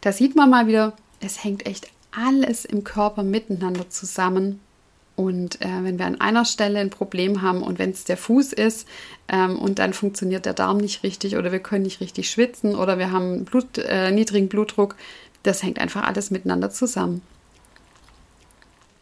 Da 0.00 0.10
sieht 0.10 0.36
man 0.36 0.48
mal 0.48 0.68
wieder, 0.68 0.94
es 1.20 1.44
hängt 1.44 1.66
echt 1.66 1.88
alles 2.12 2.64
im 2.64 2.82
Körper 2.82 3.24
miteinander 3.24 3.90
zusammen. 3.90 4.60
Und 5.14 5.60
äh, 5.60 5.68
wenn 5.82 5.98
wir 5.98 6.06
an 6.06 6.18
einer 6.18 6.46
Stelle 6.46 6.78
ein 6.78 6.88
Problem 6.88 7.42
haben 7.42 7.62
und 7.62 7.78
wenn 7.78 7.90
es 7.90 8.04
der 8.04 8.16
Fuß 8.16 8.54
ist 8.54 8.88
ähm, 9.28 9.58
und 9.58 9.78
dann 9.78 9.92
funktioniert 9.92 10.46
der 10.46 10.54
Darm 10.54 10.78
nicht 10.78 11.02
richtig 11.02 11.36
oder 11.36 11.52
wir 11.52 11.58
können 11.58 11.82
nicht 11.82 12.00
richtig 12.00 12.30
schwitzen 12.30 12.74
oder 12.74 12.98
wir 12.98 13.12
haben 13.12 13.44
Blut, 13.44 13.76
äh, 13.76 14.12
niedrigen 14.12 14.48
Blutdruck, 14.48 14.96
das 15.42 15.62
hängt 15.62 15.78
einfach 15.78 16.04
alles 16.04 16.30
miteinander 16.30 16.70
zusammen. 16.70 17.20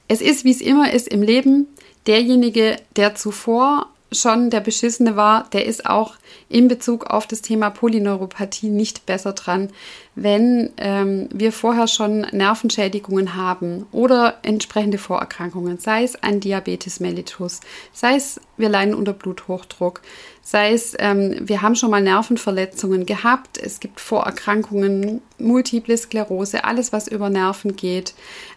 Es 0.09 0.21
ist, 0.21 0.45
wie 0.45 0.51
es 0.51 0.61
immer 0.61 0.93
ist 0.93 1.09
im 1.09 1.23
Leben, 1.23 1.69
derjenige, 2.07 2.77
der 2.97 3.15
zuvor 3.15 3.87
schon 4.11 4.49
der 4.51 4.61
Beschissene 4.61 5.17
war, 5.17 5.49
der 5.53 5.67
ist 5.67 5.85
auch 5.85 6.15
in 6.49 6.69
Bezug 6.69 7.07
auf 7.07 7.27
das 7.27 7.43
Thema 7.43 7.69
Polyneuropathie 7.69 8.71
nicht 8.71 9.05
besser 9.05 9.35
dran, 9.35 9.69
wenn 10.15 10.71
ähm, 10.79 11.29
wir 11.33 11.53
vorher 11.53 11.87
schon 11.87 12.21
Nervenschädigungen 12.33 13.37
haben 13.37 13.87
oder 13.93 14.39
entsprechende 14.43 14.99
Vorerkrankungen, 14.99 15.79
sei 15.79 16.05
es 16.05 16.23
ein 16.23 16.41
Diabetes 16.41 17.01
mellitus, 17.01 17.61
sei 17.93 18.17
es 18.17 18.41
wir 18.57 18.71
leiden 18.71 18.95
unter 18.95 19.13
Bluthochdruck, 19.13 20.01
sei 20.43 20.73
es 20.73 20.97
ähm, 20.99 21.37
wir 21.41 21.61
haben 21.61 21.77
schon 21.77 21.91
mal 21.91 22.03
Nervenverletzungen 22.03 23.05
gehabt, 23.05 23.59
es 23.59 23.79
gibt 23.79 24.01
Vorerkrankungen, 24.01 25.21
multiple 25.39 25.97
Sklerose, 25.97 26.65
alles 26.65 26.93
was 26.93 27.09
über 27.09 27.31
Nerven 27.31 27.77
geht, 27.77 28.15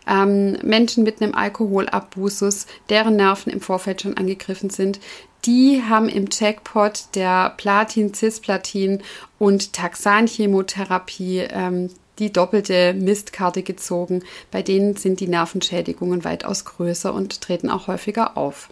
ähm, 0.08 0.58
Menschen 0.64 1.04
mit 1.04 1.22
einem 1.22 1.36
Alkoholabusus, 1.36 2.66
deren 2.90 3.16
Nerven 3.16 3.52
im 3.52 3.62
Vorfeld 3.62 4.02
schon 4.02 4.18
angegriffen 4.18 4.70
sind, 4.70 5.00
die 5.46 5.82
haben 5.88 6.08
im 6.08 6.28
Jackpot 6.32 7.06
der 7.16 7.54
Platin, 7.58 8.14
Cisplatin 8.14 9.02
und 9.40 9.74
Taxan-Chemotherapie 9.74 11.48
ähm, 11.50 11.90
die 12.20 12.32
doppelte 12.32 12.94
Mistkarte 12.94 13.64
gezogen. 13.64 14.24
Bei 14.52 14.62
denen 14.62 14.96
sind 14.96 15.20
die 15.20 15.28
Nervenschädigungen 15.28 16.24
weitaus 16.24 16.66
größer 16.66 17.14
und 17.14 17.42
treten 17.42 17.70
auch 17.70 17.88
häufiger 17.88 18.38
auf. 18.38 18.70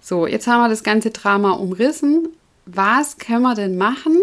So, 0.00 0.26
jetzt 0.26 0.46
haben 0.46 0.62
wir 0.62 0.70
das 0.70 0.82
ganze 0.82 1.10
Drama 1.10 1.52
umrissen. 1.52 2.28
Was 2.64 3.18
können 3.18 3.42
wir 3.42 3.54
denn 3.54 3.76
machen, 3.76 4.16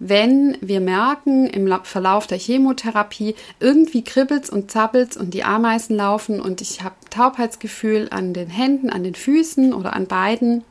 wenn 0.00 0.56
wir 0.62 0.80
merken 0.80 1.46
im 1.46 1.72
Verlauf 1.84 2.26
der 2.26 2.38
Chemotherapie, 2.38 3.36
irgendwie 3.60 4.02
kribbelt's 4.02 4.50
und 4.50 4.70
zappelt's 4.70 5.16
und 5.16 5.34
die 5.34 5.44
Ameisen 5.44 5.94
laufen 5.94 6.40
und 6.40 6.62
ich 6.62 6.82
habe 6.82 6.96
Taubheitsgefühl 7.10 8.08
an 8.10 8.32
den 8.32 8.48
Händen, 8.48 8.90
an 8.90 9.04
den 9.04 9.14
Füßen 9.14 9.74
oder 9.74 9.92
an 9.92 10.06
beiden? 10.06 10.64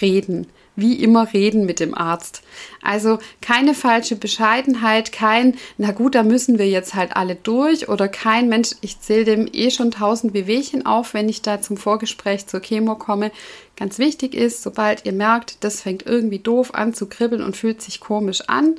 Reden 0.00 0.46
wie 0.76 1.02
immer 1.02 1.32
reden 1.32 1.66
mit 1.66 1.80
dem 1.80 1.94
Arzt. 1.94 2.42
Also 2.82 3.18
keine 3.40 3.74
falsche 3.74 4.14
Bescheidenheit, 4.16 5.10
kein, 5.10 5.56
na 5.78 5.90
gut, 5.90 6.14
da 6.14 6.22
müssen 6.22 6.58
wir 6.58 6.68
jetzt 6.68 6.94
halt 6.94 7.16
alle 7.16 7.34
durch 7.34 7.88
oder 7.88 8.08
kein 8.08 8.48
Mensch, 8.48 8.70
ich 8.82 9.00
zähle 9.00 9.24
dem 9.24 9.48
eh 9.52 9.70
schon 9.70 9.90
tausend 9.90 10.34
Wehwehchen 10.34 10.86
auf, 10.86 11.14
wenn 11.14 11.28
ich 11.28 11.42
da 11.42 11.60
zum 11.60 11.76
Vorgespräch 11.76 12.46
zur 12.46 12.60
Chemo 12.60 12.94
komme. 12.94 13.32
Ganz 13.76 13.98
wichtig 13.98 14.34
ist, 14.34 14.62
sobald 14.62 15.04
ihr 15.06 15.12
merkt, 15.12 15.64
das 15.64 15.80
fängt 15.80 16.06
irgendwie 16.06 16.38
doof 16.38 16.74
an 16.74 16.94
zu 16.94 17.06
kribbeln 17.06 17.42
und 17.42 17.56
fühlt 17.56 17.82
sich 17.82 18.00
komisch 18.00 18.42
an, 18.48 18.76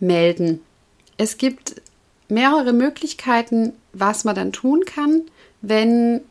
melden. 0.00 0.60
Es 1.16 1.38
gibt 1.38 1.80
mehrere 2.28 2.72
Möglichkeiten, 2.72 3.72
was 3.92 4.24
man 4.24 4.34
dann 4.34 4.52
tun 4.52 4.84
kann, 4.84 5.22
wenn 5.60 6.22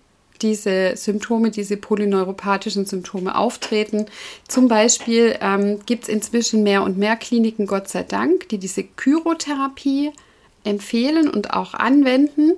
diese 0.41 0.95
Symptome, 0.95 1.51
diese 1.51 1.77
polyneuropathischen 1.77 2.85
Symptome 2.85 3.35
auftreten. 3.35 4.05
Zum 4.47 4.67
Beispiel 4.67 5.37
ähm, 5.41 5.79
gibt 5.85 6.03
es 6.03 6.09
inzwischen 6.09 6.63
mehr 6.63 6.83
und 6.83 6.97
mehr 6.97 7.15
Kliniken, 7.15 7.67
Gott 7.67 7.87
sei 7.87 8.03
Dank, 8.03 8.49
die 8.49 8.57
diese 8.57 8.83
Chirotherapie 9.01 10.11
empfehlen 10.63 11.29
und 11.29 11.53
auch 11.53 11.73
anwenden. 11.73 12.53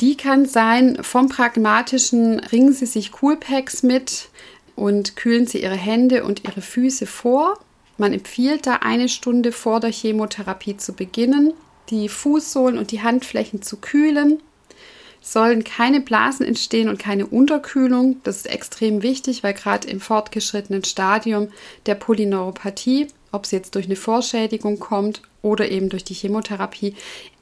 Die 0.00 0.16
kann 0.16 0.46
sein, 0.46 0.98
vom 1.02 1.28
pragmatischen 1.28 2.40
ringen 2.40 2.72
Sie 2.72 2.86
sich 2.86 3.12
Coolpacks 3.12 3.82
mit 3.82 4.28
und 4.74 5.16
kühlen 5.16 5.46
Sie 5.46 5.62
Ihre 5.62 5.76
Hände 5.76 6.24
und 6.24 6.44
Ihre 6.44 6.60
Füße 6.60 7.06
vor. 7.06 7.58
Man 7.98 8.12
empfiehlt 8.12 8.66
da 8.66 8.76
eine 8.76 9.08
Stunde 9.08 9.52
vor 9.52 9.78
der 9.78 9.92
Chemotherapie 9.92 10.76
zu 10.76 10.94
beginnen, 10.94 11.52
die 11.90 12.08
Fußsohlen 12.08 12.78
und 12.78 12.90
die 12.90 13.02
Handflächen 13.02 13.62
zu 13.62 13.76
kühlen 13.76 14.42
sollen 15.22 15.64
keine 15.64 16.00
Blasen 16.00 16.44
entstehen 16.44 16.88
und 16.88 16.98
keine 16.98 17.26
Unterkühlung. 17.26 18.20
Das 18.24 18.38
ist 18.38 18.50
extrem 18.50 19.02
wichtig, 19.02 19.42
weil 19.42 19.54
gerade 19.54 19.88
im 19.88 20.00
fortgeschrittenen 20.00 20.84
Stadium 20.84 21.48
der 21.86 21.94
Polyneuropathie, 21.94 23.06
ob 23.30 23.44
es 23.44 23.52
jetzt 23.52 23.74
durch 23.76 23.86
eine 23.86 23.96
Vorschädigung 23.96 24.78
kommt 24.78 25.22
oder 25.40 25.70
eben 25.70 25.88
durch 25.88 26.04
die 26.04 26.14
Chemotherapie, 26.14 26.94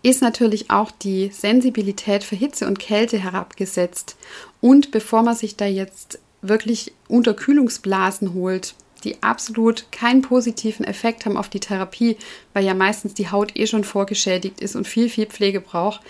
ist 0.02 0.22
natürlich 0.22 0.70
auch 0.70 0.90
die 0.90 1.30
Sensibilität 1.30 2.22
für 2.22 2.36
Hitze 2.36 2.66
und 2.66 2.78
Kälte 2.78 3.18
herabgesetzt. 3.18 4.16
Und 4.60 4.90
bevor 4.90 5.22
man 5.22 5.34
sich 5.34 5.56
da 5.56 5.66
jetzt 5.66 6.18
wirklich 6.42 6.92
Unterkühlungsblasen 7.08 8.34
holt, 8.34 8.74
die 9.00 9.22
absolut 9.22 9.90
keinen 9.92 10.22
positiven 10.22 10.84
Effekt 10.84 11.24
haben 11.24 11.36
auf 11.36 11.48
die 11.48 11.60
Therapie, 11.60 12.16
weil 12.52 12.64
ja 12.64 12.74
meistens 12.74 13.14
die 13.14 13.30
Haut 13.30 13.56
eh 13.56 13.66
schon 13.66 13.84
vorgeschädigt 13.84 14.60
ist 14.60 14.76
und 14.76 14.86
viel, 14.86 15.08
viel 15.08 15.26
Pflege 15.26 15.60
braucht, 15.60 16.00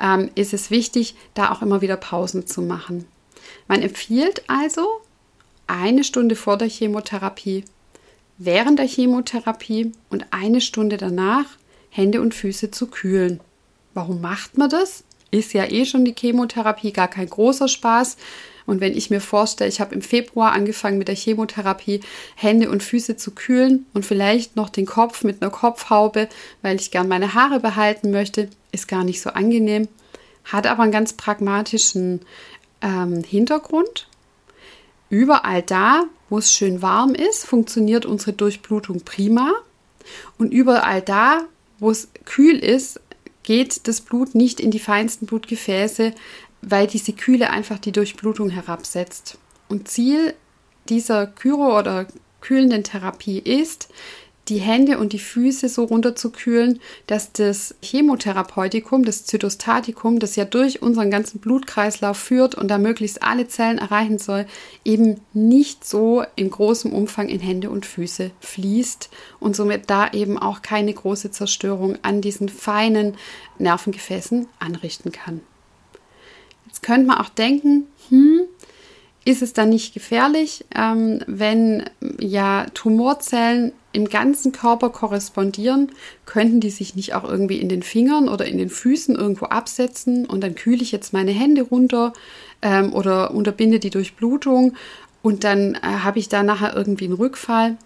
ähm, 0.00 0.30
ist 0.34 0.52
es 0.52 0.70
wichtig, 0.70 1.14
da 1.34 1.52
auch 1.52 1.62
immer 1.62 1.80
wieder 1.80 1.96
Pausen 1.96 2.46
zu 2.46 2.62
machen. 2.62 3.06
Man 3.68 3.82
empfiehlt 3.82 4.42
also 4.48 4.86
eine 5.66 6.04
Stunde 6.04 6.36
vor 6.36 6.58
der 6.58 6.68
Chemotherapie, 6.68 7.64
während 8.38 8.78
der 8.78 8.88
Chemotherapie 8.88 9.92
und 10.08 10.26
eine 10.30 10.60
Stunde 10.60 10.96
danach 10.96 11.44
Hände 11.90 12.20
und 12.20 12.34
Füße 12.34 12.70
zu 12.70 12.86
kühlen. 12.86 13.40
Warum 13.94 14.20
macht 14.20 14.56
man 14.56 14.70
das? 14.70 15.04
Ist 15.30 15.52
ja 15.52 15.70
eh 15.70 15.84
schon 15.84 16.04
die 16.04 16.14
Chemotherapie 16.18 16.92
gar 16.92 17.08
kein 17.08 17.28
großer 17.28 17.68
Spaß. 17.68 18.16
Und 18.70 18.80
wenn 18.80 18.96
ich 18.96 19.10
mir 19.10 19.20
vorstelle, 19.20 19.68
ich 19.68 19.80
habe 19.80 19.96
im 19.96 20.00
Februar 20.00 20.52
angefangen 20.52 20.96
mit 20.96 21.08
der 21.08 21.16
Chemotherapie, 21.16 22.02
Hände 22.36 22.70
und 22.70 22.84
Füße 22.84 23.16
zu 23.16 23.32
kühlen 23.32 23.84
und 23.94 24.06
vielleicht 24.06 24.54
noch 24.54 24.68
den 24.68 24.86
Kopf 24.86 25.24
mit 25.24 25.42
einer 25.42 25.50
Kopfhaube, 25.50 26.28
weil 26.62 26.76
ich 26.76 26.92
gern 26.92 27.08
meine 27.08 27.34
Haare 27.34 27.58
behalten 27.58 28.12
möchte, 28.12 28.48
ist 28.70 28.86
gar 28.86 29.02
nicht 29.02 29.22
so 29.22 29.30
angenehm, 29.30 29.88
hat 30.44 30.68
aber 30.68 30.84
einen 30.84 30.92
ganz 30.92 31.14
pragmatischen 31.14 32.20
ähm, 32.80 33.24
Hintergrund. 33.24 34.06
Überall 35.08 35.62
da, 35.62 36.04
wo 36.28 36.38
es 36.38 36.52
schön 36.52 36.80
warm 36.80 37.16
ist, 37.16 37.46
funktioniert 37.46 38.06
unsere 38.06 38.34
Durchblutung 38.34 39.00
prima. 39.00 39.50
Und 40.38 40.52
überall 40.52 41.02
da, 41.02 41.40
wo 41.80 41.90
es 41.90 42.06
kühl 42.24 42.56
ist, 42.56 43.00
geht 43.42 43.88
das 43.88 44.00
Blut 44.00 44.36
nicht 44.36 44.60
in 44.60 44.70
die 44.70 44.78
feinsten 44.78 45.26
Blutgefäße, 45.26 46.12
weil 46.62 46.86
diese 46.86 47.12
Kühle 47.12 47.50
einfach 47.50 47.78
die 47.78 47.92
Durchblutung 47.92 48.50
herabsetzt. 48.50 49.38
Und 49.68 49.88
Ziel 49.88 50.34
dieser 50.88 51.26
Kyro- 51.26 51.78
oder 51.78 52.06
kühlenden 52.40 52.84
Therapie 52.84 53.38
ist, 53.38 53.88
die 54.48 54.58
Hände 54.58 54.98
und 54.98 55.12
die 55.12 55.20
Füße 55.20 55.68
so 55.68 55.84
runterzukühlen, 55.84 56.80
dass 57.06 57.32
das 57.32 57.76
Chemotherapeutikum, 57.82 59.04
das 59.04 59.24
Zytostatikum, 59.24 60.18
das 60.18 60.34
ja 60.34 60.44
durch 60.44 60.82
unseren 60.82 61.10
ganzen 61.10 61.38
Blutkreislauf 61.38 62.18
führt 62.18 62.56
und 62.56 62.68
da 62.68 62.78
möglichst 62.78 63.22
alle 63.22 63.46
Zellen 63.46 63.78
erreichen 63.78 64.18
soll, 64.18 64.46
eben 64.84 65.20
nicht 65.32 65.84
so 65.84 66.24
in 66.34 66.50
großem 66.50 66.92
Umfang 66.92 67.28
in 67.28 67.38
Hände 67.38 67.70
und 67.70 67.86
Füße 67.86 68.32
fließt 68.40 69.08
und 69.38 69.54
somit 69.54 69.88
da 69.88 70.10
eben 70.12 70.36
auch 70.36 70.62
keine 70.62 70.92
große 70.92 71.30
Zerstörung 71.30 71.96
an 72.02 72.20
diesen 72.20 72.48
feinen 72.48 73.14
Nervengefäßen 73.58 74.48
anrichten 74.58 75.12
kann. 75.12 75.42
Jetzt 76.70 76.84
könnte 76.84 77.08
man 77.08 77.18
auch 77.18 77.30
denken, 77.30 77.88
hm, 78.10 78.42
ist 79.24 79.42
es 79.42 79.52
dann 79.52 79.70
nicht 79.70 79.92
gefährlich, 79.92 80.64
ähm, 80.72 81.18
wenn 81.26 81.90
ja 82.20 82.66
Tumorzellen 82.74 83.72
im 83.92 84.08
ganzen 84.08 84.52
Körper 84.52 84.90
korrespondieren, 84.90 85.90
könnten 86.26 86.60
die 86.60 86.70
sich 86.70 86.94
nicht 86.94 87.14
auch 87.14 87.24
irgendwie 87.24 87.58
in 87.58 87.68
den 87.68 87.82
Fingern 87.82 88.28
oder 88.28 88.46
in 88.46 88.56
den 88.56 88.70
Füßen 88.70 89.16
irgendwo 89.16 89.46
absetzen 89.46 90.26
und 90.26 90.42
dann 90.42 90.54
kühle 90.54 90.80
ich 90.80 90.92
jetzt 90.92 91.12
meine 91.12 91.32
Hände 91.32 91.62
runter 91.62 92.12
ähm, 92.62 92.92
oder 92.92 93.32
unterbinde 93.32 93.80
die 93.80 93.90
Durchblutung 93.90 94.74
und 95.22 95.42
dann 95.42 95.74
äh, 95.74 95.80
habe 95.80 96.20
ich 96.20 96.28
da 96.28 96.44
nachher 96.44 96.76
irgendwie 96.76 97.06
einen 97.06 97.14
Rückfall. 97.14 97.76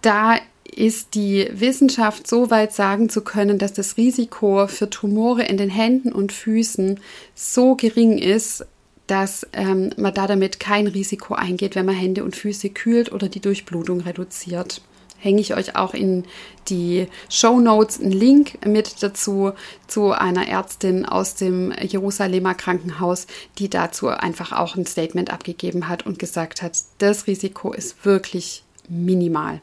Da 0.00 0.36
ist 0.76 1.14
die 1.14 1.48
Wissenschaft 1.52 2.26
so 2.26 2.50
weit 2.50 2.72
sagen 2.72 3.08
zu 3.08 3.22
können, 3.22 3.58
dass 3.58 3.72
das 3.72 3.96
Risiko 3.96 4.66
für 4.66 4.88
Tumore 4.88 5.44
in 5.44 5.56
den 5.56 5.70
Händen 5.70 6.12
und 6.12 6.32
Füßen 6.32 7.00
so 7.34 7.74
gering 7.74 8.18
ist, 8.18 8.64
dass 9.06 9.46
ähm, 9.52 9.90
man 9.96 10.14
da 10.14 10.26
damit 10.28 10.60
kein 10.60 10.86
Risiko 10.86 11.34
eingeht, 11.34 11.74
wenn 11.74 11.86
man 11.86 11.96
Hände 11.96 12.22
und 12.22 12.36
Füße 12.36 12.70
kühlt 12.70 13.10
oder 13.10 13.28
die 13.28 13.40
Durchblutung 13.40 14.00
reduziert. 14.00 14.82
Hänge 15.18 15.40
ich 15.40 15.54
euch 15.54 15.76
auch 15.76 15.92
in 15.92 16.24
die 16.68 17.08
Show 17.28 17.60
Notes 17.60 18.00
einen 18.00 18.12
Link 18.12 18.64
mit 18.64 19.02
dazu 19.02 19.52
zu 19.86 20.12
einer 20.12 20.48
Ärztin 20.48 21.04
aus 21.04 21.34
dem 21.34 21.74
Jerusalemer 21.82 22.54
Krankenhaus, 22.54 23.26
die 23.58 23.68
dazu 23.68 24.08
einfach 24.08 24.52
auch 24.52 24.76
ein 24.76 24.86
Statement 24.86 25.30
abgegeben 25.30 25.88
hat 25.88 26.06
und 26.06 26.18
gesagt 26.18 26.62
hat, 26.62 26.78
das 26.98 27.26
Risiko 27.26 27.72
ist 27.72 28.04
wirklich 28.06 28.62
minimal. 28.88 29.60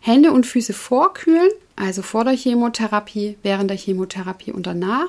Hände 0.00 0.32
und 0.32 0.46
Füße 0.46 0.72
vorkühlen, 0.72 1.50
also 1.76 2.02
vor 2.02 2.24
der 2.24 2.36
Chemotherapie, 2.36 3.36
während 3.42 3.70
der 3.70 3.76
Chemotherapie 3.76 4.52
und 4.52 4.66
danach. 4.66 5.08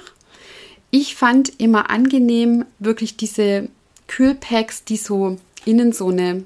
Ich 0.92 1.16
fand 1.16 1.60
immer 1.60 1.90
angenehm 1.90 2.66
wirklich 2.80 3.16
diese 3.18 3.70
Kühlpacks, 4.08 4.84
die 4.84 4.98
so 4.98 5.38
innen 5.66 5.94
so 5.94 6.10
eine 6.10 6.44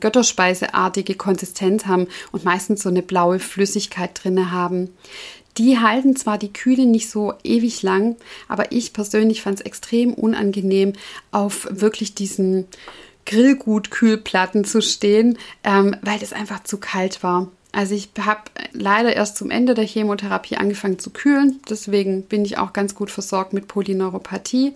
Götterspeiseartige 0.00 1.14
Konsistenz 1.14 1.86
haben 1.86 2.06
und 2.32 2.44
meistens 2.44 2.82
so 2.82 2.88
eine 2.88 3.02
blaue 3.02 3.38
Flüssigkeit 3.38 4.18
drin 4.22 4.50
haben. 4.50 4.90
Die 5.58 5.78
halten 5.78 6.16
zwar 6.16 6.38
die 6.38 6.52
Kühle 6.52 6.86
nicht 6.86 7.10
so 7.10 7.34
ewig 7.42 7.82
lang, 7.82 8.16
aber 8.48 8.72
ich 8.72 8.92
persönlich 8.92 9.42
fand 9.42 9.60
es 9.60 9.66
extrem 9.66 10.14
unangenehm, 10.14 10.92
auf 11.32 11.66
wirklich 11.70 12.14
diesen 12.14 12.66
Grillgut-Kühlplatten 13.26 14.64
zu 14.64 14.80
stehen, 14.80 15.38
ähm, 15.64 15.96
weil 16.02 16.18
das 16.18 16.32
einfach 16.32 16.64
zu 16.64 16.78
kalt 16.78 17.22
war. 17.22 17.48
Also 17.72 17.94
ich 17.94 18.10
habe 18.18 18.42
leider 18.72 19.14
erst 19.14 19.36
zum 19.36 19.50
Ende 19.50 19.74
der 19.74 19.86
Chemotherapie 19.86 20.56
angefangen 20.56 20.98
zu 20.98 21.10
kühlen. 21.10 21.60
Deswegen 21.68 22.22
bin 22.22 22.44
ich 22.44 22.58
auch 22.58 22.72
ganz 22.72 22.94
gut 22.94 23.10
versorgt 23.10 23.52
mit 23.52 23.68
Polyneuropathie. 23.68 24.74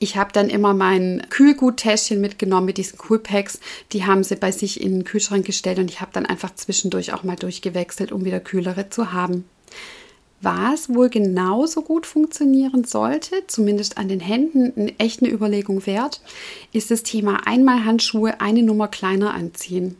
Ich 0.00 0.16
habe 0.16 0.32
dann 0.32 0.50
immer 0.50 0.74
mein 0.74 1.24
Kühlguttäschchen 1.30 2.20
mitgenommen 2.20 2.66
mit 2.66 2.78
diesen 2.78 2.98
Coolpacks. 2.98 3.60
Die 3.92 4.04
haben 4.04 4.24
sie 4.24 4.36
bei 4.36 4.50
sich 4.50 4.80
in 4.80 4.92
den 4.92 5.04
Kühlschrank 5.04 5.46
gestellt 5.46 5.78
und 5.78 5.90
ich 5.90 6.00
habe 6.00 6.10
dann 6.12 6.26
einfach 6.26 6.54
zwischendurch 6.54 7.12
auch 7.12 7.22
mal 7.22 7.36
durchgewechselt, 7.36 8.10
um 8.10 8.24
wieder 8.24 8.40
kühlere 8.40 8.90
zu 8.90 9.12
haben. 9.12 9.44
Was 10.44 10.94
wohl 10.94 11.08
genauso 11.08 11.80
gut 11.80 12.04
funktionieren 12.04 12.84
sollte, 12.84 13.46
zumindest 13.46 13.96
an 13.96 14.08
den 14.08 14.20
Händen, 14.20 14.92
echt 14.98 15.22
eine 15.22 15.32
Überlegung 15.32 15.86
wert, 15.86 16.20
ist 16.70 16.90
das 16.90 17.02
Thema 17.02 17.46
Einmalhandschuhe 17.46 18.42
eine 18.42 18.62
Nummer 18.62 18.88
kleiner 18.88 19.32
anziehen. 19.32 19.96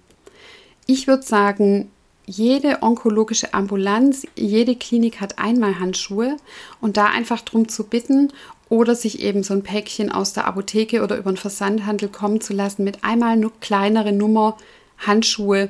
Ich 0.87 1.07
würde 1.07 1.22
sagen, 1.22 1.90
jede 2.26 2.83
onkologische 2.83 3.54
Ambulanz, 3.54 4.26
jede 4.37 4.76
Klinik 4.76 5.22
hat 5.22 5.38
Einmalhandschuhe 5.38 6.37
und 6.83 6.98
da 6.98 7.07
einfach 7.07 7.40
darum 7.40 7.68
zu 7.68 7.85
bitten 7.85 8.30
oder 8.68 8.94
sich 8.94 9.22
eben 9.22 9.42
so 9.42 9.54
ein 9.54 9.62
Päckchen 9.62 10.12
aus 10.12 10.35
der 10.35 10.46
Apotheke 10.46 11.02
oder 11.02 11.16
über 11.16 11.33
den 11.33 11.38
Versandhandel 11.38 12.11
kommen 12.11 12.42
zu 12.42 12.52
lassen 12.52 12.85
mit 12.85 13.02
einmal 13.02 13.38
nur 13.38 13.52
kleinere 13.61 14.12
Nummer 14.12 14.59
Handschuhe 14.98 15.68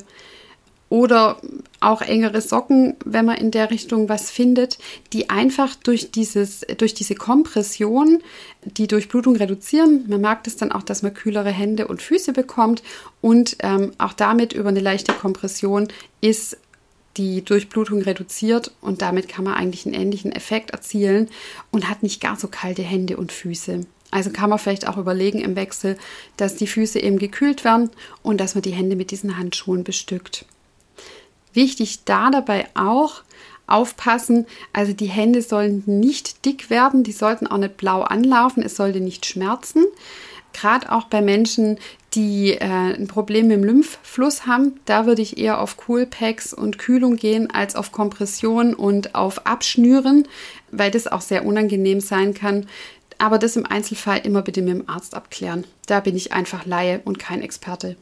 oder 0.89 1.39
auch 1.81 2.03
engere 2.03 2.41
Socken, 2.41 2.97
wenn 3.05 3.25
man 3.25 3.37
in 3.37 3.51
der 3.51 3.71
Richtung 3.71 4.09
was 4.09 4.31
findet, 4.31 4.79
die 5.13 5.31
einfach 5.31 5.75
durch, 5.75 6.11
dieses, 6.11 6.61
durch 6.79 6.95
diese 6.95 7.15
Kompression 7.15 8.23
die 8.65 8.87
Durchblutung 8.87 9.37
reduzieren. 9.37 10.05
Man 10.09 10.21
mag 10.21 10.45
das 10.45 10.57
dann 10.57 10.73
auch, 10.73 10.83
dass 10.83 11.03
man 11.03 11.15
kühlere 11.15 11.51
Hände 11.51 11.89
und 11.89 12.03
Füße 12.03 12.33
bekommt 12.33 12.83
und 13.21 13.57
ähm, 13.61 13.93
auch 13.99 14.13
damit 14.13 14.53
über 14.53 14.69
eine 14.69 14.81
leichte 14.81 15.13
Kompression 15.13 15.89
ist 16.21 16.57
die 17.17 17.45
Durchblutung 17.45 18.03
reduziert 18.03 18.73
und 18.81 19.03
damit 19.03 19.29
kann 19.29 19.45
man 19.45 19.55
eigentlich 19.55 19.87
einen 19.87 19.95
ähnlichen 19.95 20.33
Effekt 20.33 20.71
erzielen 20.71 21.29
und 21.71 21.89
hat 21.89 22.03
nicht 22.03 22.21
gar 22.21 22.37
so 22.37 22.49
kalte 22.49 22.83
Hände 22.83 23.17
und 23.17 23.31
Füße. 23.31 23.87
Also 24.11 24.31
kann 24.31 24.51
man 24.51 24.59
vielleicht 24.59 24.87
auch 24.87 24.97
überlegen 24.97 25.41
im 25.41 25.57
Wechsel, 25.57 25.97
dass 26.37 26.57
die 26.57 26.67
Füße 26.67 27.01
eben 27.01 27.19
gekühlt 27.19 27.65
werden 27.65 27.91
und 28.23 28.41
dass 28.41 28.55
man 28.55 28.63
die 28.63 28.73
Hände 28.73 28.97
mit 28.97 29.11
diesen 29.11 29.37
Handschuhen 29.37 29.85
bestückt. 29.85 30.47
Wichtig 31.55 32.05
da 32.05 32.31
dabei 32.31 32.67
auch 32.75 33.23
aufpassen, 33.67 34.47
also 34.73 34.93
die 34.93 35.07
Hände 35.07 35.41
sollen 35.41 35.83
nicht 35.87 36.45
dick 36.45 36.69
werden, 36.69 37.03
die 37.03 37.13
sollten 37.13 37.47
auch 37.47 37.57
nicht 37.57 37.77
blau 37.77 38.03
anlaufen, 38.03 38.63
es 38.63 38.77
sollte 38.77 39.01
nicht 39.01 39.25
schmerzen. 39.25 39.85
Gerade 40.53 40.93
auch 40.93 41.05
bei 41.05 41.21
Menschen, 41.21 41.79
die 42.15 42.53
äh, 42.53 42.61
ein 42.61 43.09
Problem 43.09 43.49
mit 43.49 43.57
dem 43.57 43.65
Lymphfluss 43.65 44.47
haben, 44.47 44.79
da 44.85 45.05
würde 45.05 45.23
ich 45.23 45.39
eher 45.39 45.61
auf 45.61 45.77
Coolpacks 45.77 46.55
und 46.55 46.79
Kühlung 46.79 47.17
gehen 47.17 47.51
als 47.51 47.75
auf 47.75 47.91
Kompression 47.91 48.73
und 48.75 49.17
auf 49.17 49.47
Abschnüren, 49.47 50.29
weil 50.71 50.93
das 50.93 51.09
auch 51.09 51.23
sehr 51.23 51.45
unangenehm 51.45 52.01
sein 52.01 52.35
kann. 52.35 52.67
Aber 53.19 53.39
das 53.39 53.57
im 53.57 53.67
Einzelfall 53.67 54.21
immer 54.25 54.43
bitte 54.43 54.63
mit 54.63 54.75
dem 54.75 54.89
Arzt 54.89 55.15
abklären. 55.15 55.65
Da 55.87 56.01
bin 56.01 56.17
ich 56.17 56.33
einfach 56.33 56.67
Laie 56.67 57.01
und 57.05 57.19
kein 57.19 57.43
Experte. 57.43 57.97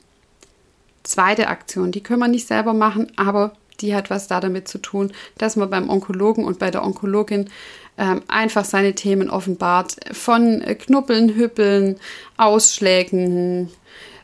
Zweite 1.03 1.49
Aktion, 1.49 1.93
die 1.93 2.03
können 2.03 2.21
wir 2.21 2.29
nicht 2.29 2.47
selber 2.47 2.75
machen, 2.75 3.13
aber 3.17 3.53
die 3.81 3.95
hat 3.95 4.11
was 4.11 4.29
da 4.29 4.41
damit 4.41 4.69
zu 4.69 4.79
tun, 4.79 5.13
dass 5.39 5.57
man 5.57 5.71
beim 5.71 5.91
Onkologen 5.91 6.45
und 6.45 6.59
bei 6.59 6.71
der 6.71 6.85
Onkologin 6.85 7.51
ähm, 7.99 8.23
einfach 8.29 8.65
seine 8.65 8.95
Themen 8.95 9.29
offenbart. 9.29 9.97
Von 10.13 10.61
Knuppeln, 10.61 11.35
Hüppeln, 11.35 11.97
Ausschlägen, 12.37 13.71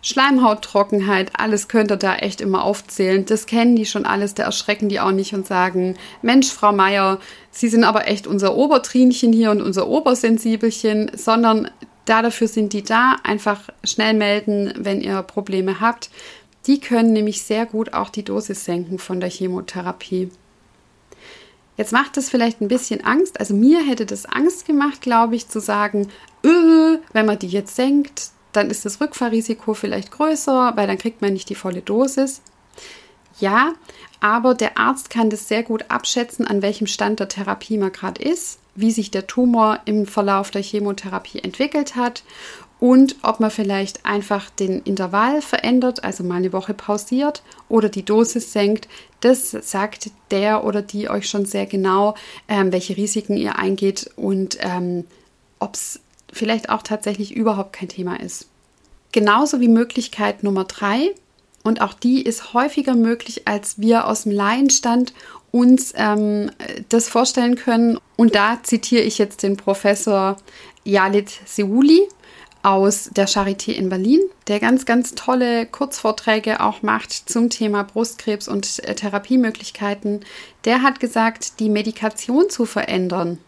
Schleimhauttrockenheit, 0.00 1.32
alles 1.36 1.68
könnt 1.68 1.90
ihr 1.90 1.96
da 1.96 2.16
echt 2.16 2.40
immer 2.40 2.62
aufzählen. 2.62 3.26
Das 3.26 3.46
kennen 3.46 3.74
die 3.74 3.86
schon 3.86 4.06
alles, 4.06 4.34
da 4.34 4.44
erschrecken 4.44 4.88
die 4.88 5.00
auch 5.00 5.10
nicht 5.10 5.34
und 5.34 5.46
sagen, 5.46 5.96
Mensch, 6.22 6.48
Frau 6.52 6.72
Meier, 6.72 7.18
Sie 7.50 7.68
sind 7.68 7.82
aber 7.82 8.06
echt 8.06 8.28
unser 8.28 8.54
Obertrinchen 8.54 9.32
hier 9.32 9.50
und 9.50 9.60
unser 9.60 9.88
Obersensibelchen, 9.88 11.10
sondern 11.16 11.68
da 12.04 12.22
dafür 12.22 12.46
sind 12.48 12.72
die 12.72 12.84
da. 12.84 13.16
Einfach 13.24 13.62
schnell 13.84 14.14
melden, 14.14 14.72
wenn 14.76 15.00
ihr 15.00 15.22
Probleme 15.22 15.80
habt. 15.80 16.10
Die 16.66 16.80
können 16.80 17.12
nämlich 17.12 17.42
sehr 17.42 17.66
gut 17.66 17.92
auch 17.94 18.10
die 18.10 18.24
Dosis 18.24 18.64
senken 18.64 18.98
von 18.98 19.20
der 19.20 19.30
Chemotherapie. 19.30 20.30
Jetzt 21.76 21.92
macht 21.92 22.16
das 22.16 22.28
vielleicht 22.28 22.60
ein 22.60 22.68
bisschen 22.68 23.04
Angst. 23.04 23.38
Also 23.38 23.54
mir 23.54 23.80
hätte 23.86 24.04
das 24.04 24.26
Angst 24.26 24.66
gemacht, 24.66 25.00
glaube 25.00 25.36
ich, 25.36 25.48
zu 25.48 25.60
sagen, 25.60 26.08
öh, 26.44 26.98
wenn 27.12 27.26
man 27.26 27.38
die 27.38 27.46
jetzt 27.46 27.76
senkt, 27.76 28.30
dann 28.52 28.68
ist 28.68 28.84
das 28.84 29.00
Rückfahrrisiko 29.00 29.74
vielleicht 29.74 30.10
größer, 30.10 30.72
weil 30.74 30.88
dann 30.88 30.98
kriegt 30.98 31.22
man 31.22 31.32
nicht 31.32 31.48
die 31.48 31.54
volle 31.54 31.80
Dosis. 31.80 32.42
Ja, 33.38 33.74
aber 34.20 34.54
der 34.54 34.76
Arzt 34.78 35.10
kann 35.10 35.30
das 35.30 35.46
sehr 35.46 35.62
gut 35.62 35.84
abschätzen, 35.88 36.46
an 36.46 36.62
welchem 36.62 36.88
Stand 36.88 37.20
der 37.20 37.28
Therapie 37.28 37.78
man 37.78 37.92
gerade 37.92 38.20
ist, 38.20 38.58
wie 38.74 38.90
sich 38.90 39.12
der 39.12 39.28
Tumor 39.28 39.78
im 39.84 40.06
Verlauf 40.06 40.50
der 40.50 40.62
Chemotherapie 40.62 41.38
entwickelt 41.38 41.94
hat 41.94 42.24
und 42.80 43.16
ob 43.22 43.40
man 43.40 43.50
vielleicht 43.50 44.06
einfach 44.06 44.50
den 44.50 44.82
Intervall 44.82 45.42
verändert, 45.42 46.04
also 46.04 46.22
mal 46.22 46.36
eine 46.36 46.52
Woche 46.52 46.74
pausiert 46.74 47.42
oder 47.68 47.88
die 47.88 48.04
Dosis 48.04 48.52
senkt. 48.52 48.88
Das 49.20 49.50
sagt 49.50 50.10
der 50.30 50.64
oder 50.64 50.82
die 50.82 51.10
euch 51.10 51.28
schon 51.28 51.44
sehr 51.44 51.66
genau, 51.66 52.14
ähm, 52.48 52.72
welche 52.72 52.96
Risiken 52.96 53.36
ihr 53.36 53.58
eingeht 53.58 54.10
und 54.16 54.58
ähm, 54.60 55.04
ob 55.58 55.74
es 55.74 56.00
vielleicht 56.32 56.70
auch 56.70 56.82
tatsächlich 56.82 57.34
überhaupt 57.34 57.72
kein 57.72 57.88
Thema 57.88 58.20
ist. 58.20 58.46
Genauso 59.10 59.60
wie 59.60 59.68
Möglichkeit 59.68 60.44
Nummer 60.44 60.64
drei, 60.64 61.14
und 61.64 61.82
auch 61.82 61.92
die 61.92 62.22
ist 62.22 62.54
häufiger 62.54 62.94
möglich, 62.94 63.42
als 63.46 63.78
wir 63.78 64.06
aus 64.06 64.22
dem 64.22 64.32
Laienstand 64.32 65.12
uns 65.50 65.92
ähm, 65.96 66.50
das 66.88 67.08
vorstellen 67.08 67.56
können. 67.56 67.98
Und 68.16 68.34
da 68.34 68.62
zitiere 68.62 69.02
ich 69.02 69.18
jetzt 69.18 69.42
den 69.42 69.56
Professor 69.56 70.36
Jalit 70.84 71.30
Seuli 71.46 72.08
aus 72.62 73.10
der 73.12 73.28
Charité 73.28 73.72
in 73.72 73.88
Berlin, 73.88 74.20
der 74.46 74.60
ganz, 74.60 74.84
ganz 74.84 75.14
tolle 75.14 75.66
Kurzvorträge 75.66 76.60
auch 76.60 76.82
macht 76.82 77.12
zum 77.12 77.50
Thema 77.50 77.84
Brustkrebs 77.84 78.48
und 78.48 78.84
äh, 78.84 78.94
Therapiemöglichkeiten. 78.94 80.20
Der 80.64 80.82
hat 80.82 81.00
gesagt, 81.00 81.60
die 81.60 81.70
Medikation 81.70 82.50
zu 82.50 82.66
verändern 82.66 83.38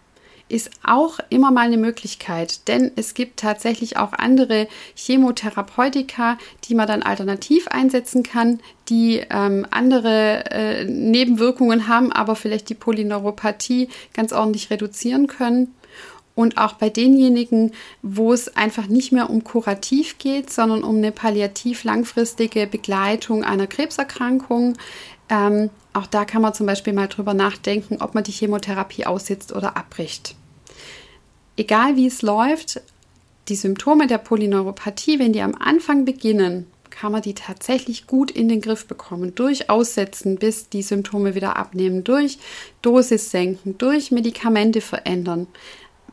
ist 0.51 0.71
auch 0.83 1.21
immer 1.29 1.51
mal 1.51 1.67
eine 1.67 1.77
Möglichkeit, 1.77 2.67
denn 2.69 2.91
es 2.97 3.15
gibt 3.15 3.39
tatsächlich 3.39 3.97
auch 3.97 4.13
andere 4.13 4.67
Chemotherapeutika, 4.95 6.39
die 6.65 6.75
man 6.75 6.89
dann 6.89 7.03
alternativ 7.03 7.69
einsetzen 7.69 8.23
kann, 8.23 8.61
die 8.89 9.23
ähm, 9.31 9.67
andere 9.71 10.45
äh, 10.51 10.85
Nebenwirkungen 10.85 11.87
haben, 11.87 12.13
aber 12.13 12.35
vielleicht 12.35 12.69
die 12.69 12.75
Polyneuropathie 12.75 13.89
ganz 14.13 14.33
ordentlich 14.33 14.71
reduzieren 14.71 15.29
können. 15.29 15.73
Und 16.41 16.57
auch 16.57 16.73
bei 16.73 16.89
denjenigen, 16.89 17.73
wo 18.01 18.33
es 18.33 18.57
einfach 18.57 18.87
nicht 18.87 19.13
mehr 19.13 19.29
um 19.29 19.45
kurativ 19.45 20.17
geht, 20.17 20.51
sondern 20.51 20.83
um 20.83 20.97
eine 20.97 21.13
palliativ 21.13 21.85
langfristige 21.85 22.67
Begleitung 22.67 23.45
einer 23.45 23.67
Krebserkrankung. 23.67 24.79
Ähm, 25.29 25.69
auch 25.93 26.07
da 26.07 26.25
kann 26.25 26.41
man 26.41 26.55
zum 26.55 26.65
Beispiel 26.65 26.95
mal 26.95 27.09
drüber 27.09 27.35
nachdenken, 27.35 27.99
ob 28.01 28.15
man 28.15 28.25
die 28.25 28.33
Chemotherapie 28.33 29.05
aussitzt 29.05 29.53
oder 29.55 29.77
abbricht. 29.77 30.35
Egal 31.59 31.97
wie 31.97 32.07
es 32.07 32.23
läuft, 32.23 32.81
die 33.49 33.57
Symptome 33.57 34.07
der 34.07 34.17
Polyneuropathie, 34.17 35.19
wenn 35.19 35.35
die 35.35 35.43
am 35.43 35.55
Anfang 35.55 36.07
beginnen, 36.07 36.69
kann 36.89 37.13
man 37.13 37.21
die 37.21 37.35
tatsächlich 37.35 38.07
gut 38.07 38.31
in 38.31 38.49
den 38.49 38.63
Griff 38.63 38.87
bekommen. 38.87 39.35
Durch 39.35 39.69
Aussetzen, 39.69 40.37
bis 40.37 40.71
die 40.71 40.83
Symptome 40.83 41.35
wieder 41.35 41.57
abnehmen, 41.57 42.03
durch 42.03 42.39
Dosis 42.81 43.31
senken, 43.31 43.77
durch 43.77 44.11
Medikamente 44.11 44.81
verändern. 44.81 45.47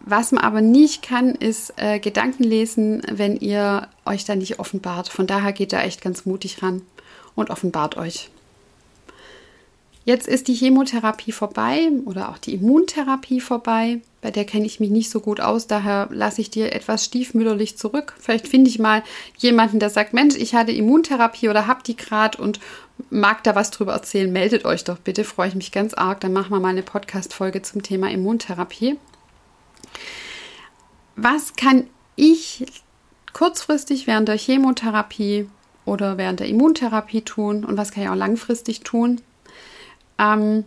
Was 0.10 0.32
man 0.32 0.42
aber 0.42 0.62
nicht 0.62 1.02
kann, 1.02 1.36
ist 1.36 1.74
äh, 1.76 2.00
Gedanken 2.00 2.44
lesen, 2.44 3.02
wenn 3.12 3.36
ihr 3.36 3.90
euch 4.06 4.24
da 4.24 4.36
nicht 4.36 4.58
offenbart. 4.58 5.10
Von 5.10 5.28
daher 5.28 5.52
geht 5.52 5.74
da 5.74 5.82
echt 5.82 6.02
ganz 6.02 6.26
mutig 6.26 6.64
ran 6.64 6.82
und 7.36 7.50
offenbart 7.50 7.98
euch. 7.98 8.30
Jetzt 10.06 10.30
ist 10.30 10.48
die 10.48 10.54
Chemotherapie 10.54 11.34
vorbei 11.34 11.90
oder 12.06 12.30
auch 12.30 12.38
die 12.38 12.54
Immuntherapie 12.54 13.42
vorbei. 13.42 14.00
Bei 14.22 14.32
der 14.32 14.46
kenne 14.46 14.66
ich 14.66 14.80
mich 14.80 14.92
nicht 14.92 15.10
so 15.10 15.20
gut 15.20 15.42
aus, 15.42 15.68
daher 15.68 16.08
lasse 16.10 16.40
ich 16.40 16.50
dir 16.50 16.72
etwas 16.72 17.04
stiefmütterlich 17.04 17.78
zurück. 17.78 18.16
Vielleicht 18.18 18.48
finde 18.48 18.70
ich 18.70 18.80
mal 18.80 19.04
jemanden, 19.38 19.80
der 19.80 19.90
sagt, 19.90 20.14
Mensch, 20.14 20.36
ich 20.38 20.56
hatte 20.56 20.72
Immuntherapie 20.72 21.50
oder 21.50 21.68
habe 21.68 21.84
die 21.86 21.98
gerade 21.98 22.42
und 22.42 22.62
mag 23.10 23.44
da 23.44 23.56
was 23.56 23.72
drüber 23.72 23.92
erzählen. 23.92 24.32
Meldet 24.32 24.64
euch 24.64 24.86
doch 24.86 25.00
bitte, 25.00 25.26
freue 25.26 25.50
ich 25.50 25.56
mich 25.56 25.74
ganz 25.74 25.94
arg. 25.94 26.22
Dann 26.22 26.32
machen 26.32 26.52
wir 26.52 26.62
mal 26.62 26.70
eine 26.70 26.84
Podcast-Folge 26.84 27.62
zum 27.62 27.84
Thema 27.84 28.10
Immuntherapie. 28.10 28.96
Was 31.16 31.56
kann 31.56 31.88
ich 32.16 32.66
kurzfristig 33.34 34.08
während 34.08 34.28
der 34.28 34.38
Chemotherapie 34.38 35.50
oder 35.86 36.18
während 36.18 36.40
der 36.40 36.48
Immuntherapie 36.48 37.22
tun 37.22 37.64
und 37.64 37.78
was 37.78 37.92
kann 37.92 38.04
ich 38.04 38.10
auch 38.10 38.16
langfristig 38.16 38.82
tun? 38.82 39.22
Ähm, 40.20 40.66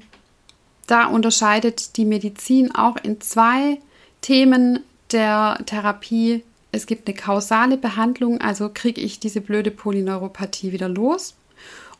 da 0.86 1.06
unterscheidet 1.06 1.96
die 1.96 2.04
Medizin 2.04 2.74
auch 2.74 2.96
in 2.96 3.20
zwei 3.20 3.78
Themen 4.22 4.80
der 5.12 5.60
Therapie. 5.66 6.42
Es 6.72 6.86
gibt 6.86 7.08
eine 7.08 7.16
kausale 7.16 7.76
Behandlung, 7.76 8.40
also 8.40 8.70
kriege 8.72 9.00
ich 9.00 9.20
diese 9.20 9.40
blöde 9.40 9.70
Polyneuropathie 9.70 10.72
wieder 10.72 10.88
los. 10.88 11.34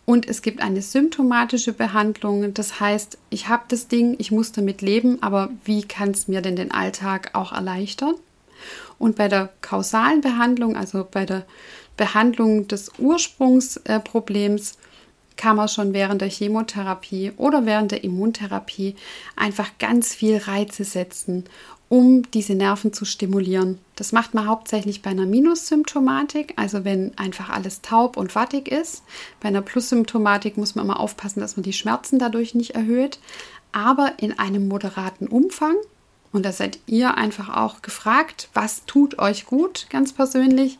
Und 0.06 0.28
es 0.28 0.42
gibt 0.42 0.60
eine 0.60 0.82
symptomatische 0.82 1.72
Behandlung, 1.72 2.52
das 2.54 2.80
heißt, 2.80 3.16
ich 3.30 3.48
habe 3.48 3.64
das 3.68 3.86
Ding, 3.86 4.16
ich 4.18 4.32
muss 4.32 4.50
damit 4.50 4.82
leben, 4.82 5.22
aber 5.22 5.50
wie 5.64 5.82
kann 5.82 6.10
es 6.10 6.26
mir 6.26 6.40
denn 6.40 6.56
den 6.56 6.72
Alltag 6.72 7.30
auch 7.34 7.52
erleichtern? 7.52 8.14
Und 8.98 9.16
bei 9.16 9.28
der 9.28 9.50
kausalen 9.60 10.20
Behandlung, 10.20 10.76
also 10.76 11.06
bei 11.08 11.24
der 11.24 11.46
Behandlung 11.96 12.66
des 12.66 12.90
Ursprungsproblems, 12.98 14.78
kann 15.36 15.56
man 15.56 15.68
schon 15.68 15.94
während 15.94 16.20
der 16.20 16.28
Chemotherapie 16.28 17.32
oder 17.38 17.64
während 17.64 17.92
der 17.92 18.04
Immuntherapie 18.04 18.94
einfach 19.36 19.70
ganz 19.78 20.14
viel 20.14 20.36
Reize 20.36 20.84
setzen, 20.84 21.44
um 21.90 22.22
diese 22.30 22.54
Nerven 22.54 22.92
zu 22.92 23.04
stimulieren. 23.04 23.78
Das 23.96 24.12
macht 24.12 24.32
man 24.32 24.46
hauptsächlich 24.46 25.02
bei 25.02 25.10
einer 25.10 25.26
Minussymptomatik, 25.26 26.54
also 26.56 26.84
wenn 26.84 27.18
einfach 27.18 27.50
alles 27.50 27.82
taub 27.82 28.16
und 28.16 28.34
wattig 28.36 28.68
ist. 28.68 29.02
Bei 29.40 29.48
einer 29.48 29.60
Plussymptomatik 29.60 30.56
muss 30.56 30.76
man 30.76 30.84
immer 30.84 31.00
aufpassen, 31.00 31.40
dass 31.40 31.56
man 31.56 31.64
die 31.64 31.72
Schmerzen 31.72 32.20
dadurch 32.20 32.54
nicht 32.54 32.76
erhöht, 32.76 33.18
aber 33.72 34.14
in 34.18 34.38
einem 34.38 34.68
moderaten 34.68 35.26
Umfang. 35.26 35.74
Und 36.32 36.46
da 36.46 36.52
seid 36.52 36.78
ihr 36.86 37.16
einfach 37.16 37.56
auch 37.56 37.82
gefragt, 37.82 38.48
was 38.54 38.86
tut 38.86 39.18
euch 39.18 39.44
gut, 39.46 39.86
ganz 39.90 40.12
persönlich. 40.12 40.78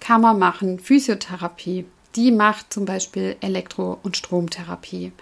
Kann 0.00 0.22
man 0.22 0.38
machen 0.38 0.78
Physiotherapie, 0.78 1.84
die 2.16 2.32
macht 2.32 2.72
zum 2.72 2.86
Beispiel 2.86 3.36
Elektro- 3.42 3.98
und 4.02 4.16
Stromtherapie. 4.16 5.12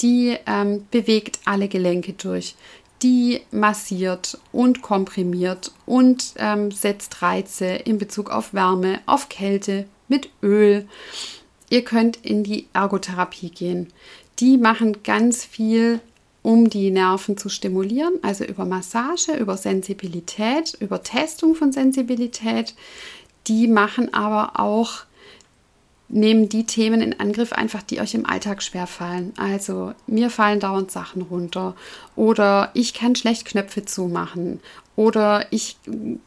Die 0.00 0.38
ähm, 0.46 0.86
bewegt 0.90 1.40
alle 1.44 1.68
Gelenke 1.68 2.14
durch. 2.14 2.54
Die 3.02 3.40
massiert 3.50 4.38
und 4.52 4.82
komprimiert 4.82 5.72
und 5.86 6.34
ähm, 6.36 6.70
setzt 6.70 7.22
Reize 7.22 7.66
in 7.66 7.98
Bezug 7.98 8.30
auf 8.30 8.52
Wärme, 8.52 9.00
auf 9.06 9.28
Kälte 9.28 9.86
mit 10.08 10.28
Öl. 10.42 10.86
Ihr 11.70 11.82
könnt 11.82 12.18
in 12.18 12.44
die 12.44 12.66
Ergotherapie 12.74 13.50
gehen. 13.50 13.88
Die 14.40 14.58
machen 14.58 15.02
ganz 15.02 15.44
viel, 15.44 16.00
um 16.42 16.68
die 16.68 16.90
Nerven 16.90 17.36
zu 17.36 17.48
stimulieren, 17.48 18.14
also 18.22 18.44
über 18.44 18.64
Massage, 18.64 19.34
über 19.36 19.56
Sensibilität, 19.56 20.76
über 20.80 21.02
Testung 21.02 21.54
von 21.54 21.72
Sensibilität. 21.72 22.74
Die 23.46 23.68
machen 23.68 24.12
aber 24.12 24.58
auch 24.60 25.04
nehmen 26.10 26.48
die 26.48 26.64
Themen 26.64 27.00
in 27.00 27.18
Angriff 27.20 27.52
einfach, 27.52 27.82
die 27.82 28.00
euch 28.00 28.14
im 28.14 28.26
Alltag 28.26 28.62
schwer 28.62 28.86
fallen. 28.86 29.32
Also 29.36 29.94
mir 30.06 30.30
fallen 30.30 30.60
dauernd 30.60 30.90
Sachen 30.90 31.22
runter 31.22 31.74
oder 32.16 32.70
ich 32.74 32.94
kann 32.94 33.14
schlecht 33.14 33.44
Knöpfe 33.44 33.84
zumachen 33.84 34.60
oder 34.96 35.46
ich 35.50 35.76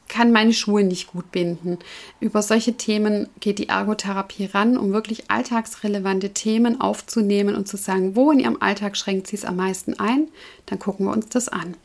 kann 0.08 0.32
meine 0.32 0.54
Schuhe 0.54 0.84
nicht 0.84 1.12
gut 1.12 1.32
binden. 1.32 1.78
Über 2.20 2.42
solche 2.42 2.74
Themen 2.74 3.30
geht 3.40 3.60
die 3.60 3.70
Ergotherapie 3.70 4.46
ran, 4.46 4.78
um 4.78 4.94
wirklich 4.94 5.30
alltagsrelevante 5.30 6.32
Themen 6.32 6.82
aufzunehmen 6.82 7.56
und 7.56 7.68
zu 7.68 7.78
sagen, 7.78 8.16
wo 8.16 8.32
in 8.32 8.40
ihrem 8.40 8.62
Alltag 8.62 8.98
schränkt 8.98 9.28
sie 9.28 9.36
es 9.36 9.46
am 9.46 9.58
meisten 9.58 10.00
ein. 10.00 10.30
Dann 10.66 10.80
gucken 10.80 11.06
wir 11.06 11.14
uns 11.14 11.30
das 11.30 11.50
an. 11.50 11.76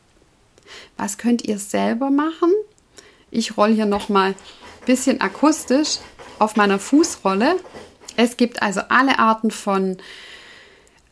Was 0.96 1.18
könnt 1.18 1.44
ihr 1.44 1.58
selber 1.58 2.10
machen? 2.10 2.52
Ich 3.30 3.56
rolle 3.56 3.74
hier 3.74 3.86
nochmal 3.86 4.30
ein 4.30 4.86
bisschen 4.86 5.20
akustisch 5.20 5.98
auf 6.38 6.56
meiner 6.56 6.78
Fußrolle. 6.78 7.56
Es 8.18 8.36
gibt 8.36 8.62
also 8.62 8.80
alle 8.88 9.20
Arten 9.20 9.52
von 9.52 9.96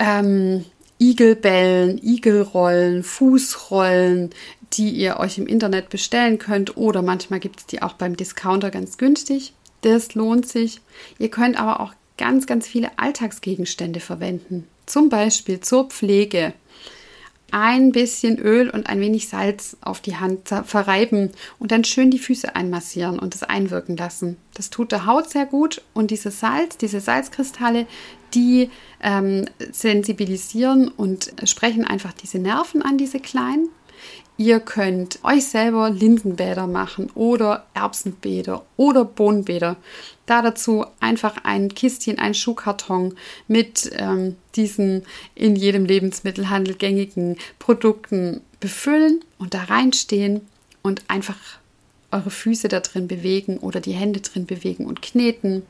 ähm, 0.00 0.64
Igelbällen, 0.98 1.98
Igelrollen, 2.02 3.04
Fußrollen, 3.04 4.30
die 4.72 4.90
ihr 4.90 5.18
euch 5.18 5.38
im 5.38 5.46
Internet 5.46 5.88
bestellen 5.88 6.40
könnt 6.40 6.76
oder 6.76 7.02
manchmal 7.02 7.38
gibt 7.38 7.60
es 7.60 7.66
die 7.66 7.80
auch 7.80 7.92
beim 7.92 8.16
Discounter 8.16 8.72
ganz 8.72 8.98
günstig. 8.98 9.52
Das 9.82 10.16
lohnt 10.16 10.48
sich. 10.48 10.80
Ihr 11.20 11.30
könnt 11.30 11.60
aber 11.60 11.78
auch 11.78 11.92
ganz, 12.18 12.48
ganz 12.48 12.66
viele 12.66 12.90
Alltagsgegenstände 12.98 14.00
verwenden. 14.00 14.66
Zum 14.86 15.08
Beispiel 15.08 15.60
zur 15.60 15.88
Pflege 15.88 16.54
ein 17.52 17.92
bisschen 17.92 18.38
Öl 18.38 18.68
und 18.70 18.88
ein 18.88 19.00
wenig 19.00 19.28
Salz 19.28 19.76
auf 19.80 20.00
die 20.00 20.16
Hand 20.16 20.48
verreiben 20.64 21.30
und 21.58 21.70
dann 21.70 21.84
schön 21.84 22.10
die 22.10 22.18
Füße 22.18 22.56
einmassieren 22.56 23.18
und 23.18 23.34
es 23.34 23.42
einwirken 23.42 23.96
lassen. 23.96 24.36
Das 24.54 24.70
tut 24.70 24.92
der 24.92 25.06
Haut 25.06 25.30
sehr 25.30 25.46
gut 25.46 25.82
und 25.94 26.10
dieses 26.10 26.40
Salz, 26.40 26.76
diese 26.76 27.00
Salzkristalle, 27.00 27.86
die 28.34 28.70
ähm, 29.00 29.46
sensibilisieren 29.70 30.88
und 30.88 31.32
sprechen 31.44 31.84
einfach 31.84 32.12
diese 32.12 32.38
Nerven 32.38 32.82
an, 32.82 32.98
diese 32.98 33.20
kleinen. 33.20 33.68
Ihr 34.38 34.60
könnt 34.60 35.18
euch 35.24 35.46
selber 35.46 35.88
Linsenbäder 35.88 36.66
machen 36.66 37.10
oder 37.14 37.66
Erbsenbäder 37.72 38.66
oder 38.76 39.06
Bohnenbäder. 39.06 39.76
Da 40.26 40.42
dazu 40.42 40.84
einfach 41.00 41.38
ein 41.44 41.70
Kistchen, 41.74 42.18
ein 42.18 42.34
Schuhkarton 42.34 43.14
mit 43.48 43.90
ähm, 43.96 44.36
diesen 44.54 45.04
in 45.34 45.56
jedem 45.56 45.86
Lebensmittelhandel 45.86 46.74
gängigen 46.74 47.36
Produkten 47.58 48.42
befüllen 48.60 49.24
und 49.38 49.54
da 49.54 49.64
reinstehen 49.64 50.42
und 50.82 51.02
einfach 51.08 51.38
eure 52.10 52.30
Füße 52.30 52.68
da 52.68 52.80
drin 52.80 53.08
bewegen 53.08 53.56
oder 53.58 53.80
die 53.80 53.92
Hände 53.92 54.20
drin 54.20 54.44
bewegen 54.44 54.84
und 54.84 55.00
kneten. 55.00 55.62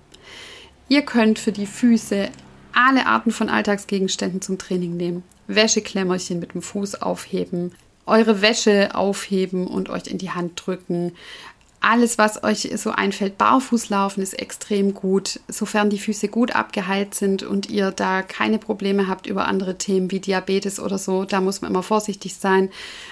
Ihr 0.88 1.02
könnt 1.02 1.38
für 1.38 1.52
die 1.52 1.66
Füße 1.66 2.30
alle 2.72 3.06
Arten 3.06 3.30
von 3.30 3.48
Alltagsgegenständen 3.48 4.42
zum 4.42 4.58
Training 4.58 4.96
nehmen. 4.96 5.22
Wäscheklemmerchen 5.46 6.40
mit 6.40 6.54
dem 6.54 6.62
Fuß 6.62 6.96
aufheben, 7.02 7.72
eure 8.06 8.40
Wäsche 8.40 8.94
aufheben 8.94 9.66
und 9.66 9.88
euch 9.90 10.06
in 10.06 10.18
die 10.18 10.30
Hand 10.30 10.62
drücken. 10.64 11.12
Alles, 11.80 12.18
was 12.18 12.42
euch 12.42 12.68
so 12.76 12.90
einfällt, 12.90 13.38
barfuß 13.38 13.90
ist 14.16 14.38
extrem 14.40 14.94
gut, 14.94 15.38
sofern 15.46 15.90
die 15.90 15.98
Füße 15.98 16.28
gut 16.28 16.52
abgeheilt 16.52 17.14
sind 17.14 17.42
und 17.42 17.68
ihr 17.70 17.90
da 17.92 18.22
keine 18.22 18.58
Probleme 18.58 19.06
habt 19.06 19.26
über 19.26 19.46
andere 19.46 19.78
Themen 19.78 20.10
wie 20.10 20.18
Diabetes 20.18 20.80
oder 20.80 20.98
so. 20.98 21.24
Da 21.24 21.40
muss 21.40 21.60
man 21.60 21.70
immer 21.70 21.84
vorsichtig 21.84 22.34
sein. 22.36 22.70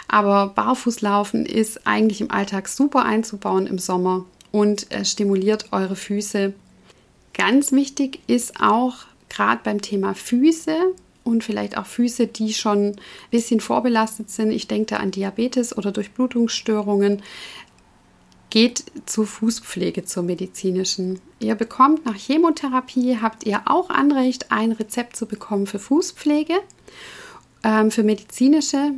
Aber 0.09 0.49
barfuß 0.49 1.03
laufen 1.03 1.47
ist 1.47 1.87
eigentlich 1.87 2.21
im 2.21 2.31
Alltag 2.31 2.69
super 2.69 3.05
einzubauen 3.05 3.67
im 3.67 3.79
Sommer 3.79 4.25
und 4.51 4.91
äh, 4.93 5.05
stimuliert 5.05 5.73
eure 5.73 5.95
Füße. 5.95 6.53
Ganz 7.33 7.71
wichtig 7.73 8.21
ist 8.27 8.61
auch 8.61 8.95
gerade 9.29 9.61
beim 9.63 9.83
Thema 9.83 10.15
Füße, 10.15 10.77
und 11.25 11.43
vielleicht 11.43 11.77
auch 11.77 11.87
Füße, 11.87 12.27
die 12.27 12.53
schon 12.53 12.89
ein 12.89 12.97
bisschen 13.31 13.61
vorbelastet 13.61 14.31
sind. 14.31 14.53
Ich 14.53 14.69
denke 14.69 14.95
da 14.95 14.97
an 14.99 15.11
Diabetes 15.11 15.77
oder 15.77 15.91
Durchblutungsstörungen. 15.91 17.23
Geht 18.51 18.85
zur 19.07 19.27
Fußpflege, 19.27 20.05
zur 20.05 20.23
medizinischen. 20.23 21.21
Ihr 21.41 21.57
bekommt 21.57 22.05
nach 22.07 22.15
Chemotherapie, 22.15 23.19
habt 23.21 23.45
ihr 23.45 23.63
auch 23.65 23.91
Anrecht, 23.91 24.53
ein 24.53 24.71
Rezept 24.71 25.17
zu 25.17 25.27
bekommen 25.27 25.67
für 25.67 25.81
Fußpflege, 25.81 26.55
ähm, 27.65 27.91
für 27.91 28.05
medizinische. 28.05 28.93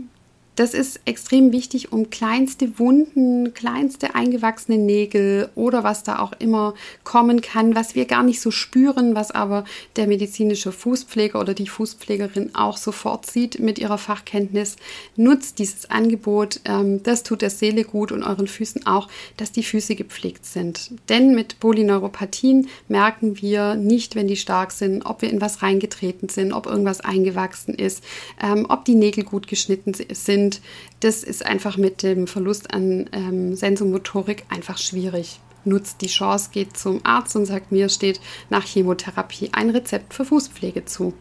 Das 0.57 0.73
ist 0.73 1.01
extrem 1.05 1.53
wichtig, 1.53 1.93
um 1.93 2.09
kleinste 2.09 2.79
Wunden, 2.79 3.53
kleinste 3.53 4.15
eingewachsene 4.15 4.79
Nägel 4.79 5.51
oder 5.55 5.85
was 5.85 6.03
da 6.03 6.19
auch 6.19 6.33
immer 6.39 6.73
kommen 7.05 7.43
kann, 7.43 7.75
was 7.75 7.95
wir 7.95 8.07
gar 8.07 8.23
nicht 8.23 8.41
so 8.41 8.51
spüren, 8.51 9.15
was 9.15 9.31
aber 9.31 9.65
der 9.97 10.07
medizinische 10.07 10.73
Fußpfleger 10.73 11.39
oder 11.39 11.53
die 11.53 11.69
Fußpflegerin 11.69 12.55
auch 12.55 12.79
sofort 12.79 13.31
sieht 13.31 13.61
mit 13.61 13.79
ihrer 13.79 13.99
Fachkenntnis. 13.99 14.77
Nutzt 15.15 15.59
dieses 15.59 15.91
Angebot. 15.91 16.61
Ähm, 16.65 17.03
das 17.03 17.23
tut 17.23 17.43
der 17.43 17.51
Seele 17.51 17.85
gut 17.85 18.11
und 18.11 18.23
euren 18.23 18.47
Füßen 18.47 18.87
auch, 18.87 19.09
dass 19.37 19.53
die 19.53 19.63
Füße 19.63 19.95
gepflegt 19.95 20.47
sind. 20.47 20.91
Denn 21.11 21.35
mit 21.35 21.61
Polyneuropathien 21.61 22.69
merken 22.89 23.43
wir 23.43 23.75
nicht, 23.75 24.15
wenn 24.15 24.27
die 24.27 24.37
stark 24.37 24.73
sind, 24.73 25.05
ob 25.05 25.21
wir 25.21 25.29
in 25.29 25.43
was 25.43 25.61
reingetreten 25.61 26.31
sind, 26.31 26.55
ob 26.55 26.65
irgendwas 26.65 27.03
eingewachsen 27.03 27.75
ist, 27.75 28.03
ähm, 28.43 28.65
ob 28.71 28.87
die 28.87 28.95
Nägel 28.95 29.23
gut 29.23 29.49
geschnitten 29.49 29.93
sind 29.93 30.46
sind, 30.47 30.61
das 31.01 31.23
ist 31.25 31.45
einfach 31.45 31.77
mit 31.77 32.03
dem 32.03 32.27
Verlust 32.27 32.73
an 32.73 33.09
ähm, 33.13 33.55
Sensomotorik 33.55 34.45
einfach 34.49 34.79
schwierig. 34.79 35.41
Nutzt 35.65 36.01
die 36.01 36.07
Chance, 36.07 36.51
geht 36.53 36.77
zum 36.77 37.01
Arzt 37.05 37.35
und 37.35 37.47
sagt, 37.47 37.73
mir 37.73 37.89
steht 37.89 38.21
nach 38.51 38.65
Chemotherapie 38.65 39.51
ein 39.53 39.71
Rezept 39.71 40.15
für 40.15 40.25
Fußpflege 40.25 40.85
zu. 40.85 41.13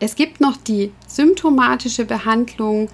Es 0.00 0.16
gibt 0.16 0.40
noch 0.40 0.56
die 0.56 0.92
symptomatische 1.06 2.04
Behandlung, 2.04 2.88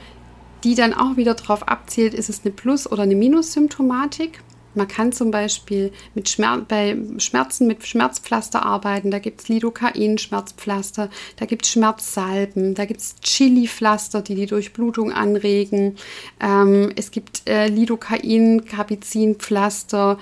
die 0.64 0.74
dann 0.74 0.94
auch 0.94 1.16
wieder 1.16 1.34
darauf 1.34 1.66
abzielt, 1.68 2.14
ist 2.14 2.28
es 2.30 2.42
eine 2.44 2.52
Plus- 2.52 2.90
oder 2.90 3.02
eine 3.02 3.14
Minus-Symptomatik. 3.14 4.40
Man 4.74 4.88
kann 4.88 5.12
zum 5.12 5.30
Beispiel 5.30 5.92
mit 6.14 6.28
Schmer 6.28 6.58
bei 6.66 6.96
Schmerzen 7.18 7.66
mit 7.66 7.87
Schmerzpflaster 7.87 8.64
arbeiten. 8.64 9.10
Da 9.10 9.18
gibt 9.18 9.40
es 9.40 9.48
Lidocain-Schmerzpflaster, 9.48 11.10
da 11.37 11.46
gibt 11.46 11.64
es 11.64 11.72
Schmerzsalben, 11.72 12.74
da 12.74 12.84
gibt 12.84 13.00
es 13.00 13.16
Chili-Pflaster, 13.20 14.20
die 14.22 14.34
die 14.34 14.46
Durchblutung 14.46 15.12
anregen. 15.12 15.96
Ähm, 16.40 16.92
es 16.96 17.10
gibt 17.10 17.48
äh, 17.48 17.68
Lidocain-Capizin-Pflaster 17.68 20.18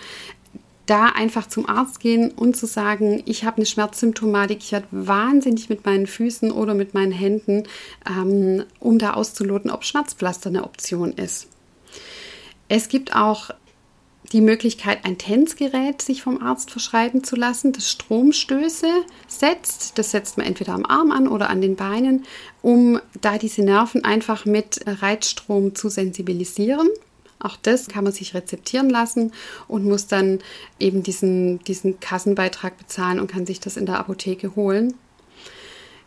da 0.87 1.07
einfach 1.07 1.47
zum 1.47 1.69
Arzt 1.69 2.01
gehen 2.01 2.33
und 2.33 2.57
zu 2.57 2.67
sagen, 2.67 3.23
ich 3.25 3.45
habe 3.45 3.59
eine 3.59 3.67
Schmerzsymptomatik, 3.67 4.59
ich 4.59 4.73
werde 4.73 4.89
wahnsinnig 4.91 5.69
mit 5.69 5.87
meinen 5.87 6.07
Füßen 6.07 6.51
oder 6.51 6.75
mit 6.75 6.93
meinen 6.93 7.13
Händen, 7.13 7.65
ähm, 8.09 8.65
um 8.81 8.99
da 8.99 9.15
auszuloten, 9.15 9.71
ob 9.71 9.85
Schmerzpflaster 9.85 10.51
eine 10.51 10.65
Option 10.65 11.13
ist. 11.13 11.49
Es 12.69 12.89
gibt 12.89 13.15
auch 13.15 13.51
die 14.33 14.41
Möglichkeit, 14.41 15.05
ein 15.05 15.19
TENS-Gerät 15.19 16.01
sich 16.01 16.23
vom 16.23 16.43
Arzt 16.43 16.71
verschreiben 16.71 17.23
zu 17.23 17.37
lassen, 17.37 17.73
das 17.73 17.91
Stromstöße 17.91 18.89
setzt. 19.29 19.99
Das 19.99 20.11
setzt 20.11 20.39
man 20.39 20.47
entweder 20.47 20.73
am 20.73 20.87
Arm 20.87 21.11
an 21.11 21.29
oder 21.29 21.51
an 21.51 21.61
den 21.61 21.77
Beinen, 21.77 22.25
um 22.63 22.99
da 23.21 23.37
diese 23.37 23.63
Nerven 23.63 24.05
einfach 24.05 24.45
mit 24.45 24.81
Reizstrom 24.87 25.75
zu 25.75 25.91
sensibilisieren. 25.91 26.89
Auch 27.39 27.57
das 27.57 27.89
kann 27.89 28.05
man 28.05 28.13
sich 28.13 28.35
rezeptieren 28.35 28.89
lassen 28.89 29.33
und 29.69 29.85
muss 29.85 30.07
dann 30.07 30.39
eben 30.79 31.03
diesen, 31.03 31.59
diesen 31.65 32.01
Kassenbeitrag 32.01 32.79
bezahlen 32.79 33.21
und 33.21 33.31
kann 33.31 33.47
sich 33.47 33.61
das 33.61 33.77
in 33.77 33.85
der 33.85 33.99
Apotheke 33.99 34.55
holen. 34.57 34.95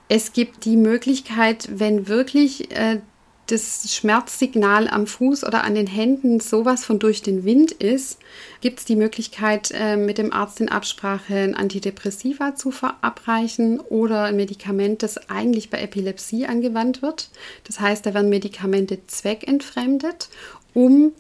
Es 0.07 0.33
gibt 0.33 0.65
die 0.65 0.77
Möglichkeit, 0.77 1.67
wenn 1.71 2.07
wirklich 2.07 2.71
äh, 2.71 3.01
das 3.47 3.93
Schmerzsignal 3.93 4.88
am 4.88 5.05
Fuß 5.05 5.43
oder 5.43 5.63
an 5.63 5.75
den 5.75 5.88
Händen 5.88 6.39
sowas 6.39 6.84
von 6.84 6.99
durch 6.99 7.21
den 7.21 7.45
Wind 7.45 7.71
ist, 7.71 8.19
gibt 8.62 8.79
es 8.79 8.86
die 8.86 8.95
Möglichkeit, 8.95 9.71
äh, 9.71 9.97
mit 9.97 10.17
dem 10.17 10.34
Arzt 10.34 10.62
in 10.62 10.69
Absprache 10.69 11.36
ein 11.36 11.55
Antidepressiva 11.55 12.55
zu 12.55 12.71
verabreichen 12.71 13.79
oder 13.79 14.23
ein 14.23 14.36
Medikament, 14.36 15.03
das 15.03 15.29
eigentlich 15.29 15.69
bei 15.69 15.79
Epilepsie 15.79 16.47
angewandt 16.47 17.01
wird. 17.01 17.29
Das 17.65 17.79
heißt, 17.79 18.05
da 18.05 18.13
werden 18.13 18.29
Medikamente 18.29 19.05
zweckentfremdet, 19.05 20.29
um 20.73 21.12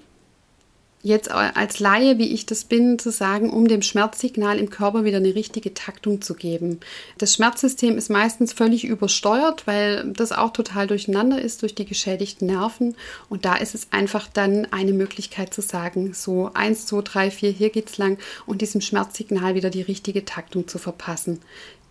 jetzt 1.05 1.29
als 1.29 1.79
Laie, 1.79 2.17
wie 2.17 2.33
ich 2.33 2.47
das 2.47 2.63
bin, 2.63 2.97
zu 2.97 3.11
sagen, 3.11 3.51
um 3.51 3.67
dem 3.67 3.83
Schmerzsignal 3.83 4.57
im 4.57 4.71
Körper 4.71 5.03
wieder 5.03 5.17
eine 5.17 5.35
richtige 5.35 5.75
Taktung 5.75 6.19
zu 6.19 6.33
geben. 6.33 6.79
Das 7.19 7.35
Schmerzsystem 7.35 7.95
ist 7.95 8.09
meistens 8.09 8.53
völlig 8.53 8.85
übersteuert, 8.85 9.67
weil 9.67 10.11
das 10.13 10.31
auch 10.31 10.51
total 10.51 10.87
durcheinander 10.87 11.39
ist 11.39 11.61
durch 11.61 11.75
die 11.75 11.85
geschädigten 11.85 12.47
Nerven. 12.47 12.95
Und 13.29 13.45
da 13.45 13.55
ist 13.55 13.75
es 13.75 13.87
einfach 13.91 14.27
dann 14.27 14.67
eine 14.71 14.93
Möglichkeit 14.93 15.53
zu 15.53 15.61
sagen, 15.61 16.15
so 16.15 16.49
eins, 16.55 16.87
zwei, 16.87 17.01
drei, 17.01 17.29
vier, 17.29 17.51
hier 17.51 17.69
geht's 17.69 17.99
lang 17.99 18.17
und 18.47 18.63
diesem 18.63 18.81
Schmerzsignal 18.81 19.53
wieder 19.53 19.69
die 19.69 19.83
richtige 19.83 20.25
Taktung 20.25 20.67
zu 20.67 20.79
verpassen. 20.79 21.39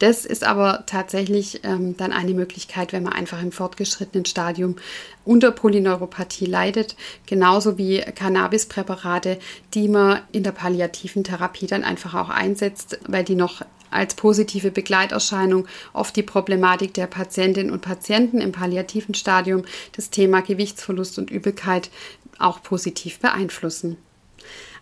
Das 0.01 0.25
ist 0.27 0.43
aber 0.43 0.85
tatsächlich 0.87 1.61
ähm, 1.63 1.97
dann 1.97 2.13
eine 2.13 2.35
Möglichkeit, 2.35 2.93
wenn 2.93 3.05
man 3.05 3.13
einfach 3.13 3.41
im 3.41 3.53
fortgeschrittenen 3.53 4.25
Stadium 4.25 4.77
unter 5.25 5.53
Polyneuropathie 5.53 6.47
leidet, 6.47 6.97
genauso 7.27 7.79
wie 7.79 8.01
Cannabispräparate, 8.01 9.39
die 9.73 9.89
man 9.89 10.21
in 10.33 10.43
der 10.43 10.53
palliativen 10.53 11.23
Therapie 11.23 11.69
dann 11.69 11.85
einfach 11.85 12.15
auch 12.15 12.29
einsetzt, 12.29 12.99
weil 13.07 13.25
die 13.25 13.37
noch 13.37 13.63
als 13.95 14.15
positive 14.15 14.73
Begleiterscheinung 14.73 15.69
oft 15.93 16.17
die 16.17 16.25
Problematik 16.25 16.95
der 16.95 17.07
Patientinnen 17.07 17.73
und 17.73 17.81
Patienten 17.81 18.41
im 18.41 18.51
palliativen 18.51 19.15
Stadium 19.15 19.63
das 19.93 20.11
Thema 20.11 20.43
Gewichtsverlust 20.43 21.19
und 21.19 21.31
Übelkeit 21.31 21.91
auch 22.39 22.63
positiv 22.63 23.21
beeinflussen. 23.21 23.97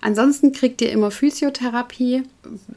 Ansonsten 0.02 0.52
kriegt 0.52 0.82
ihr 0.82 0.90
immer 0.90 1.10
Physiotherapie, 1.10 2.24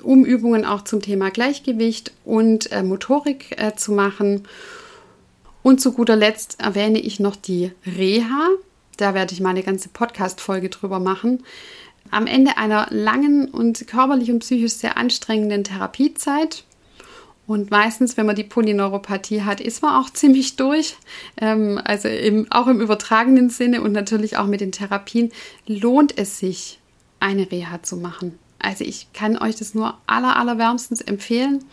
um 0.02 0.24
Übungen 0.24 0.64
auch 0.64 0.84
zum 0.84 1.02
Thema 1.02 1.32
Gleichgewicht 1.32 2.14
und 2.24 2.72
äh, 2.72 2.84
Motorik 2.84 3.60
äh, 3.60 3.76
zu 3.76 3.92
machen. 3.92 4.44
Und 5.62 5.82
zu 5.82 5.92
guter 5.92 6.16
Letzt 6.16 6.62
erwähne 6.62 7.00
ich 7.00 7.20
noch 7.20 7.36
die 7.36 7.72
Reha. 7.86 8.50
Da 8.98 9.14
werde 9.14 9.34
ich 9.34 9.42
mal 9.42 9.50
eine 9.50 9.64
ganze 9.64 9.90
Podcast-Folge 9.90 10.70
drüber 10.70 11.00
machen. 11.00 11.44
Am 12.12 12.28
Ende 12.28 12.58
einer 12.58 12.88
langen 12.92 13.50
und 13.50 13.88
körperlich 13.88 14.32
und 14.32 14.40
psychisch 14.40 14.74
sehr 14.74 14.96
anstrengenden 14.96 15.64
Therapiezeit 15.64 16.64
und 17.48 17.70
meistens, 17.70 18.18
wenn 18.18 18.26
man 18.26 18.36
die 18.36 18.44
Polyneuropathie 18.44 19.44
hat, 19.44 19.62
ist 19.62 19.82
man 19.82 20.02
auch 20.02 20.10
ziemlich 20.14 20.56
durch. 20.56 20.96
Ähm, 21.40 21.80
also 21.84 22.08
im, 22.08 22.52
auch 22.52 22.68
im 22.68 22.82
übertragenen 22.82 23.50
Sinne 23.50 23.82
und 23.82 23.92
natürlich 23.92 24.38
auch 24.38 24.48
mit 24.48 24.62
den 24.62 24.72
Therapien 24.72 25.32
lohnt 25.68 26.18
es 26.18 26.40
sich, 26.40 26.80
eine 27.26 27.52
Reha 27.52 27.82
zu 27.82 27.98
machen. 27.98 28.38
Also 28.60 28.84
ich 28.84 29.12
kann 29.14 29.38
euch 29.38 29.56
das 29.56 29.74
nur 29.74 29.98
aller, 30.06 30.38
allerwärmstens 30.38 31.02
empfehlen, 31.02 31.66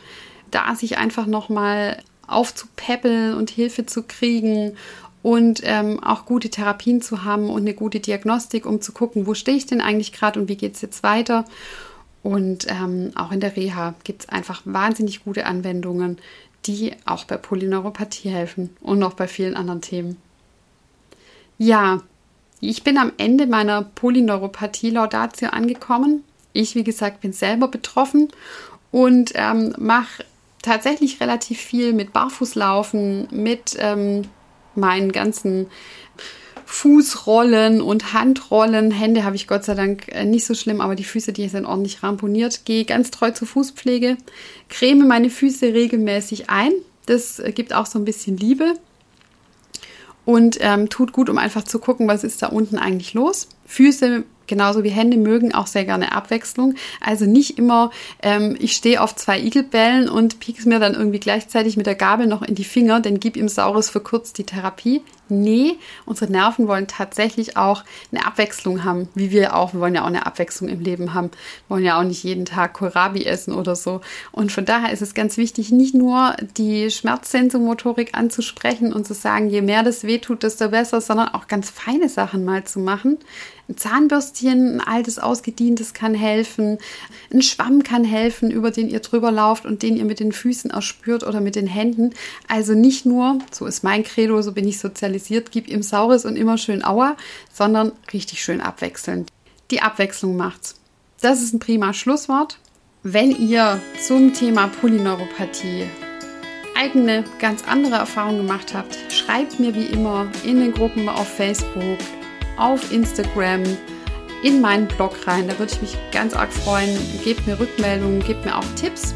da 0.51 0.75
sich 0.75 0.99
einfach 0.99 1.27
nochmal 1.27 2.03
aufzupäppeln 2.27 3.35
und 3.35 3.51
Hilfe 3.51 3.85
zu 3.85 4.03
kriegen 4.03 4.77
und 5.23 5.61
ähm, 5.65 6.03
auch 6.03 6.25
gute 6.25 6.49
Therapien 6.49 7.03
zu 7.03 7.25
haben 7.25 7.51
und 7.51 7.63
eine 7.63 7.75
gute 7.75 8.01
Diagnostik, 8.01 8.65
um 8.67 8.81
zu 8.81 8.93
gucken, 8.93 9.27
wo 9.27 9.35
stehe 9.35 9.57
ich 9.57 9.67
denn 9.67 9.81
eigentlich 9.81 10.13
gerade 10.13 10.41
und 10.41 10.49
wie 10.49 10.57
geht 10.57 10.75
es 10.75 10.81
jetzt 10.81 11.03
weiter. 11.03 11.45
Und 12.23 12.67
ähm, 12.69 13.13
auch 13.15 13.31
in 13.31 13.41
der 13.41 13.57
Reha 13.57 13.95
gibt 14.05 14.23
es 14.23 14.29
einfach 14.29 14.63
wahnsinnig 14.65 15.25
gute 15.25 15.45
Anwendungen, 15.45 16.19
die 16.67 16.93
auch 17.05 17.25
bei 17.25 17.37
Polyneuropathie 17.37 18.31
helfen 18.31 18.71
und 18.81 18.99
noch 18.99 19.15
bei 19.15 19.29
vielen 19.29 19.55
anderen 19.55 19.83
Themen. 19.83 20.17
Ja, 21.59 22.01
ich 22.71 22.85
bin 22.85 22.97
am 22.97 23.13
Ende 23.19 23.47
meiner 23.47 23.83
Polyneuropathie-Laudatio 23.83 25.49
angekommen. 25.49 26.23
Ich, 26.53 26.77
wie 26.77 26.85
gesagt, 26.85 27.21
bin 27.21 27.33
selber 27.33 27.67
betroffen 27.67 28.29
und 28.93 29.33
ähm, 29.35 29.75
mache 29.79 30.25
tatsächlich 30.63 31.21
relativ 31.21 31.59
viel 31.59 31.93
mit 31.93 32.13
Barfußlaufen, 32.13 33.27
mit 33.33 33.77
ähm, 33.81 34.23
meinen 34.77 35.11
ganzen 35.11 35.67
Fußrollen 36.65 37.83
und 37.83 38.13
Handrollen. 38.13 38.93
Hände 38.93 39.25
habe 39.25 39.35
ich 39.35 39.49
Gott 39.49 39.65
sei 39.65 39.75
Dank 39.75 40.07
äh, 40.09 40.25
nicht 40.25 40.47
so 40.47 40.55
schlimm, 40.55 40.81
aber 40.81 40.95
die 40.95 41.05
Füße, 41.05 41.33
die 41.33 41.49
sind 41.49 41.67
ordentlich 41.67 42.05
ramponiert. 42.05 42.65
Gehe 42.65 42.85
ganz 42.85 43.11
treu 43.11 43.33
zur 43.33 43.49
Fußpflege, 43.49 44.17
creme 44.69 45.09
meine 45.09 45.31
Füße 45.31 45.75
regelmäßig 45.75 46.49
ein. 46.49 46.73
Das 47.07 47.41
äh, 47.41 47.51
gibt 47.51 47.75
auch 47.75 47.87
so 47.87 47.99
ein 47.99 48.05
bisschen 48.05 48.37
Liebe 48.37 48.75
und 50.25 50.59
ähm, 50.61 50.89
tut 50.89 51.13
gut, 51.13 51.29
um 51.29 51.39
einfach 51.39 51.65
zu 51.65 51.79
gucken, 51.79 52.09
was 52.09 52.25
ist 52.25 52.43
da 52.43 52.47
unten 52.49 52.79
eigentlich 52.79 53.15
los. 53.15 53.49
Füße 53.67 54.25
genauso 54.53 54.85
wie 54.85 54.91
Hände 54.91 55.17
mögen 55.17 55.55
auch 55.55 55.67
sehr 55.67 55.87
gerne 55.87 56.13
Abwechslung. 56.13 56.75
Also 57.01 57.25
nicht 57.25 57.57
immer, 57.57 57.91
ähm, 58.23 58.55
ich 58.59 58.75
stehe 58.75 59.01
auf 59.01 59.17
zwei 59.17 59.41
Igelbällen 59.41 60.11
und 60.11 60.41
piek's 60.41 60.67
mir 60.67 60.79
dann 60.79 60.93
irgendwie 60.93 61.21
gleichzeitig 61.21 61.79
mit 61.79 61.87
der 61.87 61.95
Gabel 61.95 62.27
noch 62.27 62.43
in 62.43 62.55
die 62.55 62.65
Finger, 62.65 63.01
denn 63.01 63.19
gib 63.19 63.39
ihm 63.39 63.49
Saures 63.49 63.89
für 63.89 64.01
kurz 64.01 64.35
die 64.35 64.45
Therapie. 64.45 65.01
Nee, 65.31 65.79
unsere 66.05 66.31
Nerven 66.31 66.69
wollen 66.69 66.87
tatsächlich 66.87 67.57
auch 67.57 67.85
eine 68.11 68.27
Abwechslung 68.27 68.85
haben, 68.85 69.09
wie 69.15 69.31
wir 69.31 69.57
auch. 69.57 69.73
Wir 69.73 69.81
wollen 69.81 69.95
ja 69.95 70.03
auch 70.03 70.09
eine 70.09 70.27
Abwechslung 70.27 70.69
im 70.69 70.81
Leben 70.81 71.15
haben. 71.15 71.31
Wir 71.31 71.77
wollen 71.77 71.85
ja 71.85 71.99
auch 71.99 72.05
nicht 72.05 72.23
jeden 72.23 72.45
Tag 72.45 72.75
Kohlrabi 72.75 73.25
essen 73.25 73.55
oder 73.55 73.75
so. 73.75 74.03
Und 74.33 74.53
von 74.53 74.67
daher 74.67 74.93
ist 74.93 75.01
es 75.01 75.15
ganz 75.15 75.39
wichtig, 75.39 75.73
nicht 75.73 75.95
nur 75.95 76.37
die 76.59 76.91
Schmerzsensomotorik 76.91 78.11
anzusprechen 78.13 78.93
und 78.93 79.07
zu 79.07 79.15
sagen, 79.15 79.49
je 79.49 79.63
mehr 79.63 79.83
das 79.83 80.05
wehtut, 80.05 80.43
desto 80.43 80.69
besser, 80.69 81.01
sondern 81.01 81.29
auch 81.29 81.49
ganz 81.49 81.71
feine 81.71 82.11
Sachen 82.11 82.45
mal 82.45 82.65
zu 82.65 82.81
machen. 82.81 83.17
Ein 83.69 83.77
Zahnbürstchen, 83.77 84.81
ein 84.81 84.81
altes, 84.81 85.19
ausgedientes 85.19 85.95
kann 85.95 86.15
helfen. 86.15 86.79
Ein 87.33 87.43
Schwamm 87.43 87.83
kann 87.83 88.05
helfen, 88.05 88.51
über 88.51 88.71
den 88.71 88.91
ihr 88.91 89.01
drüber 89.01 89.31
lauft 89.31 89.65
und 89.65 89.83
den 89.83 89.97
ihr 89.97 90.05
mit 90.05 90.21
den 90.21 90.33
Füßen 90.33 90.71
erspürt 90.71 91.23
oder 91.23 91.41
mit 91.41 91.55
den 91.55 91.67
Händen. 91.67 92.11
Also 92.49 92.75
nicht 92.75 93.07
nur, 93.07 93.39
so 93.51 93.67
ist 93.67 93.85
mein 93.85 94.03
Credo, 94.03 94.43
so 94.43 94.53
bin 94.53 94.67
ich 94.67 94.79
sozialisiert, 94.79 95.53
gib 95.53 95.69
ihm 95.69 95.83
Saures 95.83 96.25
und 96.25 96.37
immer 96.37 96.59
schön 96.59 96.85
Aua, 96.85 97.17
sondern 97.53 97.93
richtig 98.13 98.43
schön 98.43 98.61
abwechselnd. 98.61 99.31
Die 99.71 99.81
Abwechslung 99.81 100.37
macht's. 100.37 100.75
Das 101.21 101.41
ist 101.41 101.55
ein 101.55 101.61
prima 101.61 101.95
Schlusswort. 101.95 102.59
Wenn 103.05 103.31
ihr 103.31 103.81
zum 104.01 104.35
Thema 104.35 104.69
Polyneuropathie 104.81 105.87
eigene, 106.77 107.25
ganz 107.39 107.65
andere 107.67 107.97
Erfahrungen 107.97 108.39
gemacht 108.39 108.75
habt, 108.75 108.99
schreibt 109.09 109.61
mir 109.61 109.75
wie 109.75 109.87
immer 109.87 110.27
in 110.45 110.61
den 110.61 110.73
Gruppen 110.73 111.09
auf 111.09 111.29
Facebook, 111.29 111.99
auf 112.57 112.93
Instagram, 112.93 113.63
in 114.43 114.61
meinen 114.61 114.89
Blog 114.89 115.27
rein. 115.27 115.49
Da 115.49 115.59
würde 115.59 115.73
ich 115.73 115.81
mich 115.81 115.97
ganz 116.11 116.35
arg 116.35 116.53
freuen. 116.53 116.99
Gebt 117.25 117.47
mir 117.47 117.59
Rückmeldungen, 117.59 118.21
gebt 118.21 118.45
mir 118.45 118.57
auch 118.57 118.65
Tipps. 118.77 119.15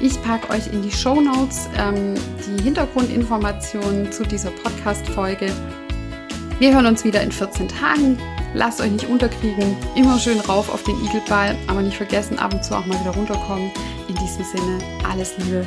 Ich 0.00 0.20
packe 0.22 0.50
euch 0.50 0.66
in 0.72 0.82
die 0.82 0.90
Show 0.90 1.20
Notes 1.20 1.68
ähm, 1.78 2.14
die 2.46 2.62
Hintergrundinformationen 2.62 4.12
zu 4.12 4.24
dieser 4.24 4.50
Podcast-Folge. 4.50 5.50
Wir 6.58 6.74
hören 6.74 6.86
uns 6.86 7.04
wieder 7.04 7.22
in 7.22 7.32
14 7.32 7.68
Tagen. 7.68 8.18
Lasst 8.54 8.80
euch 8.80 8.90
nicht 8.90 9.08
unterkriegen. 9.08 9.76
Immer 9.94 10.18
schön 10.18 10.40
rauf 10.40 10.72
auf 10.72 10.82
den 10.82 10.96
Igelball, 11.04 11.56
aber 11.66 11.82
nicht 11.82 11.96
vergessen, 11.96 12.38
ab 12.38 12.54
und 12.54 12.64
zu 12.64 12.74
auch 12.74 12.86
mal 12.86 12.98
wieder 13.00 13.14
runterkommen. 13.14 13.70
In 14.08 14.14
diesem 14.14 14.44
Sinne, 14.44 14.78
alles 15.08 15.36
Liebe, 15.38 15.66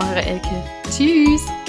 eure 0.00 0.24
Elke. 0.24 0.62
Tschüss! 0.90 1.63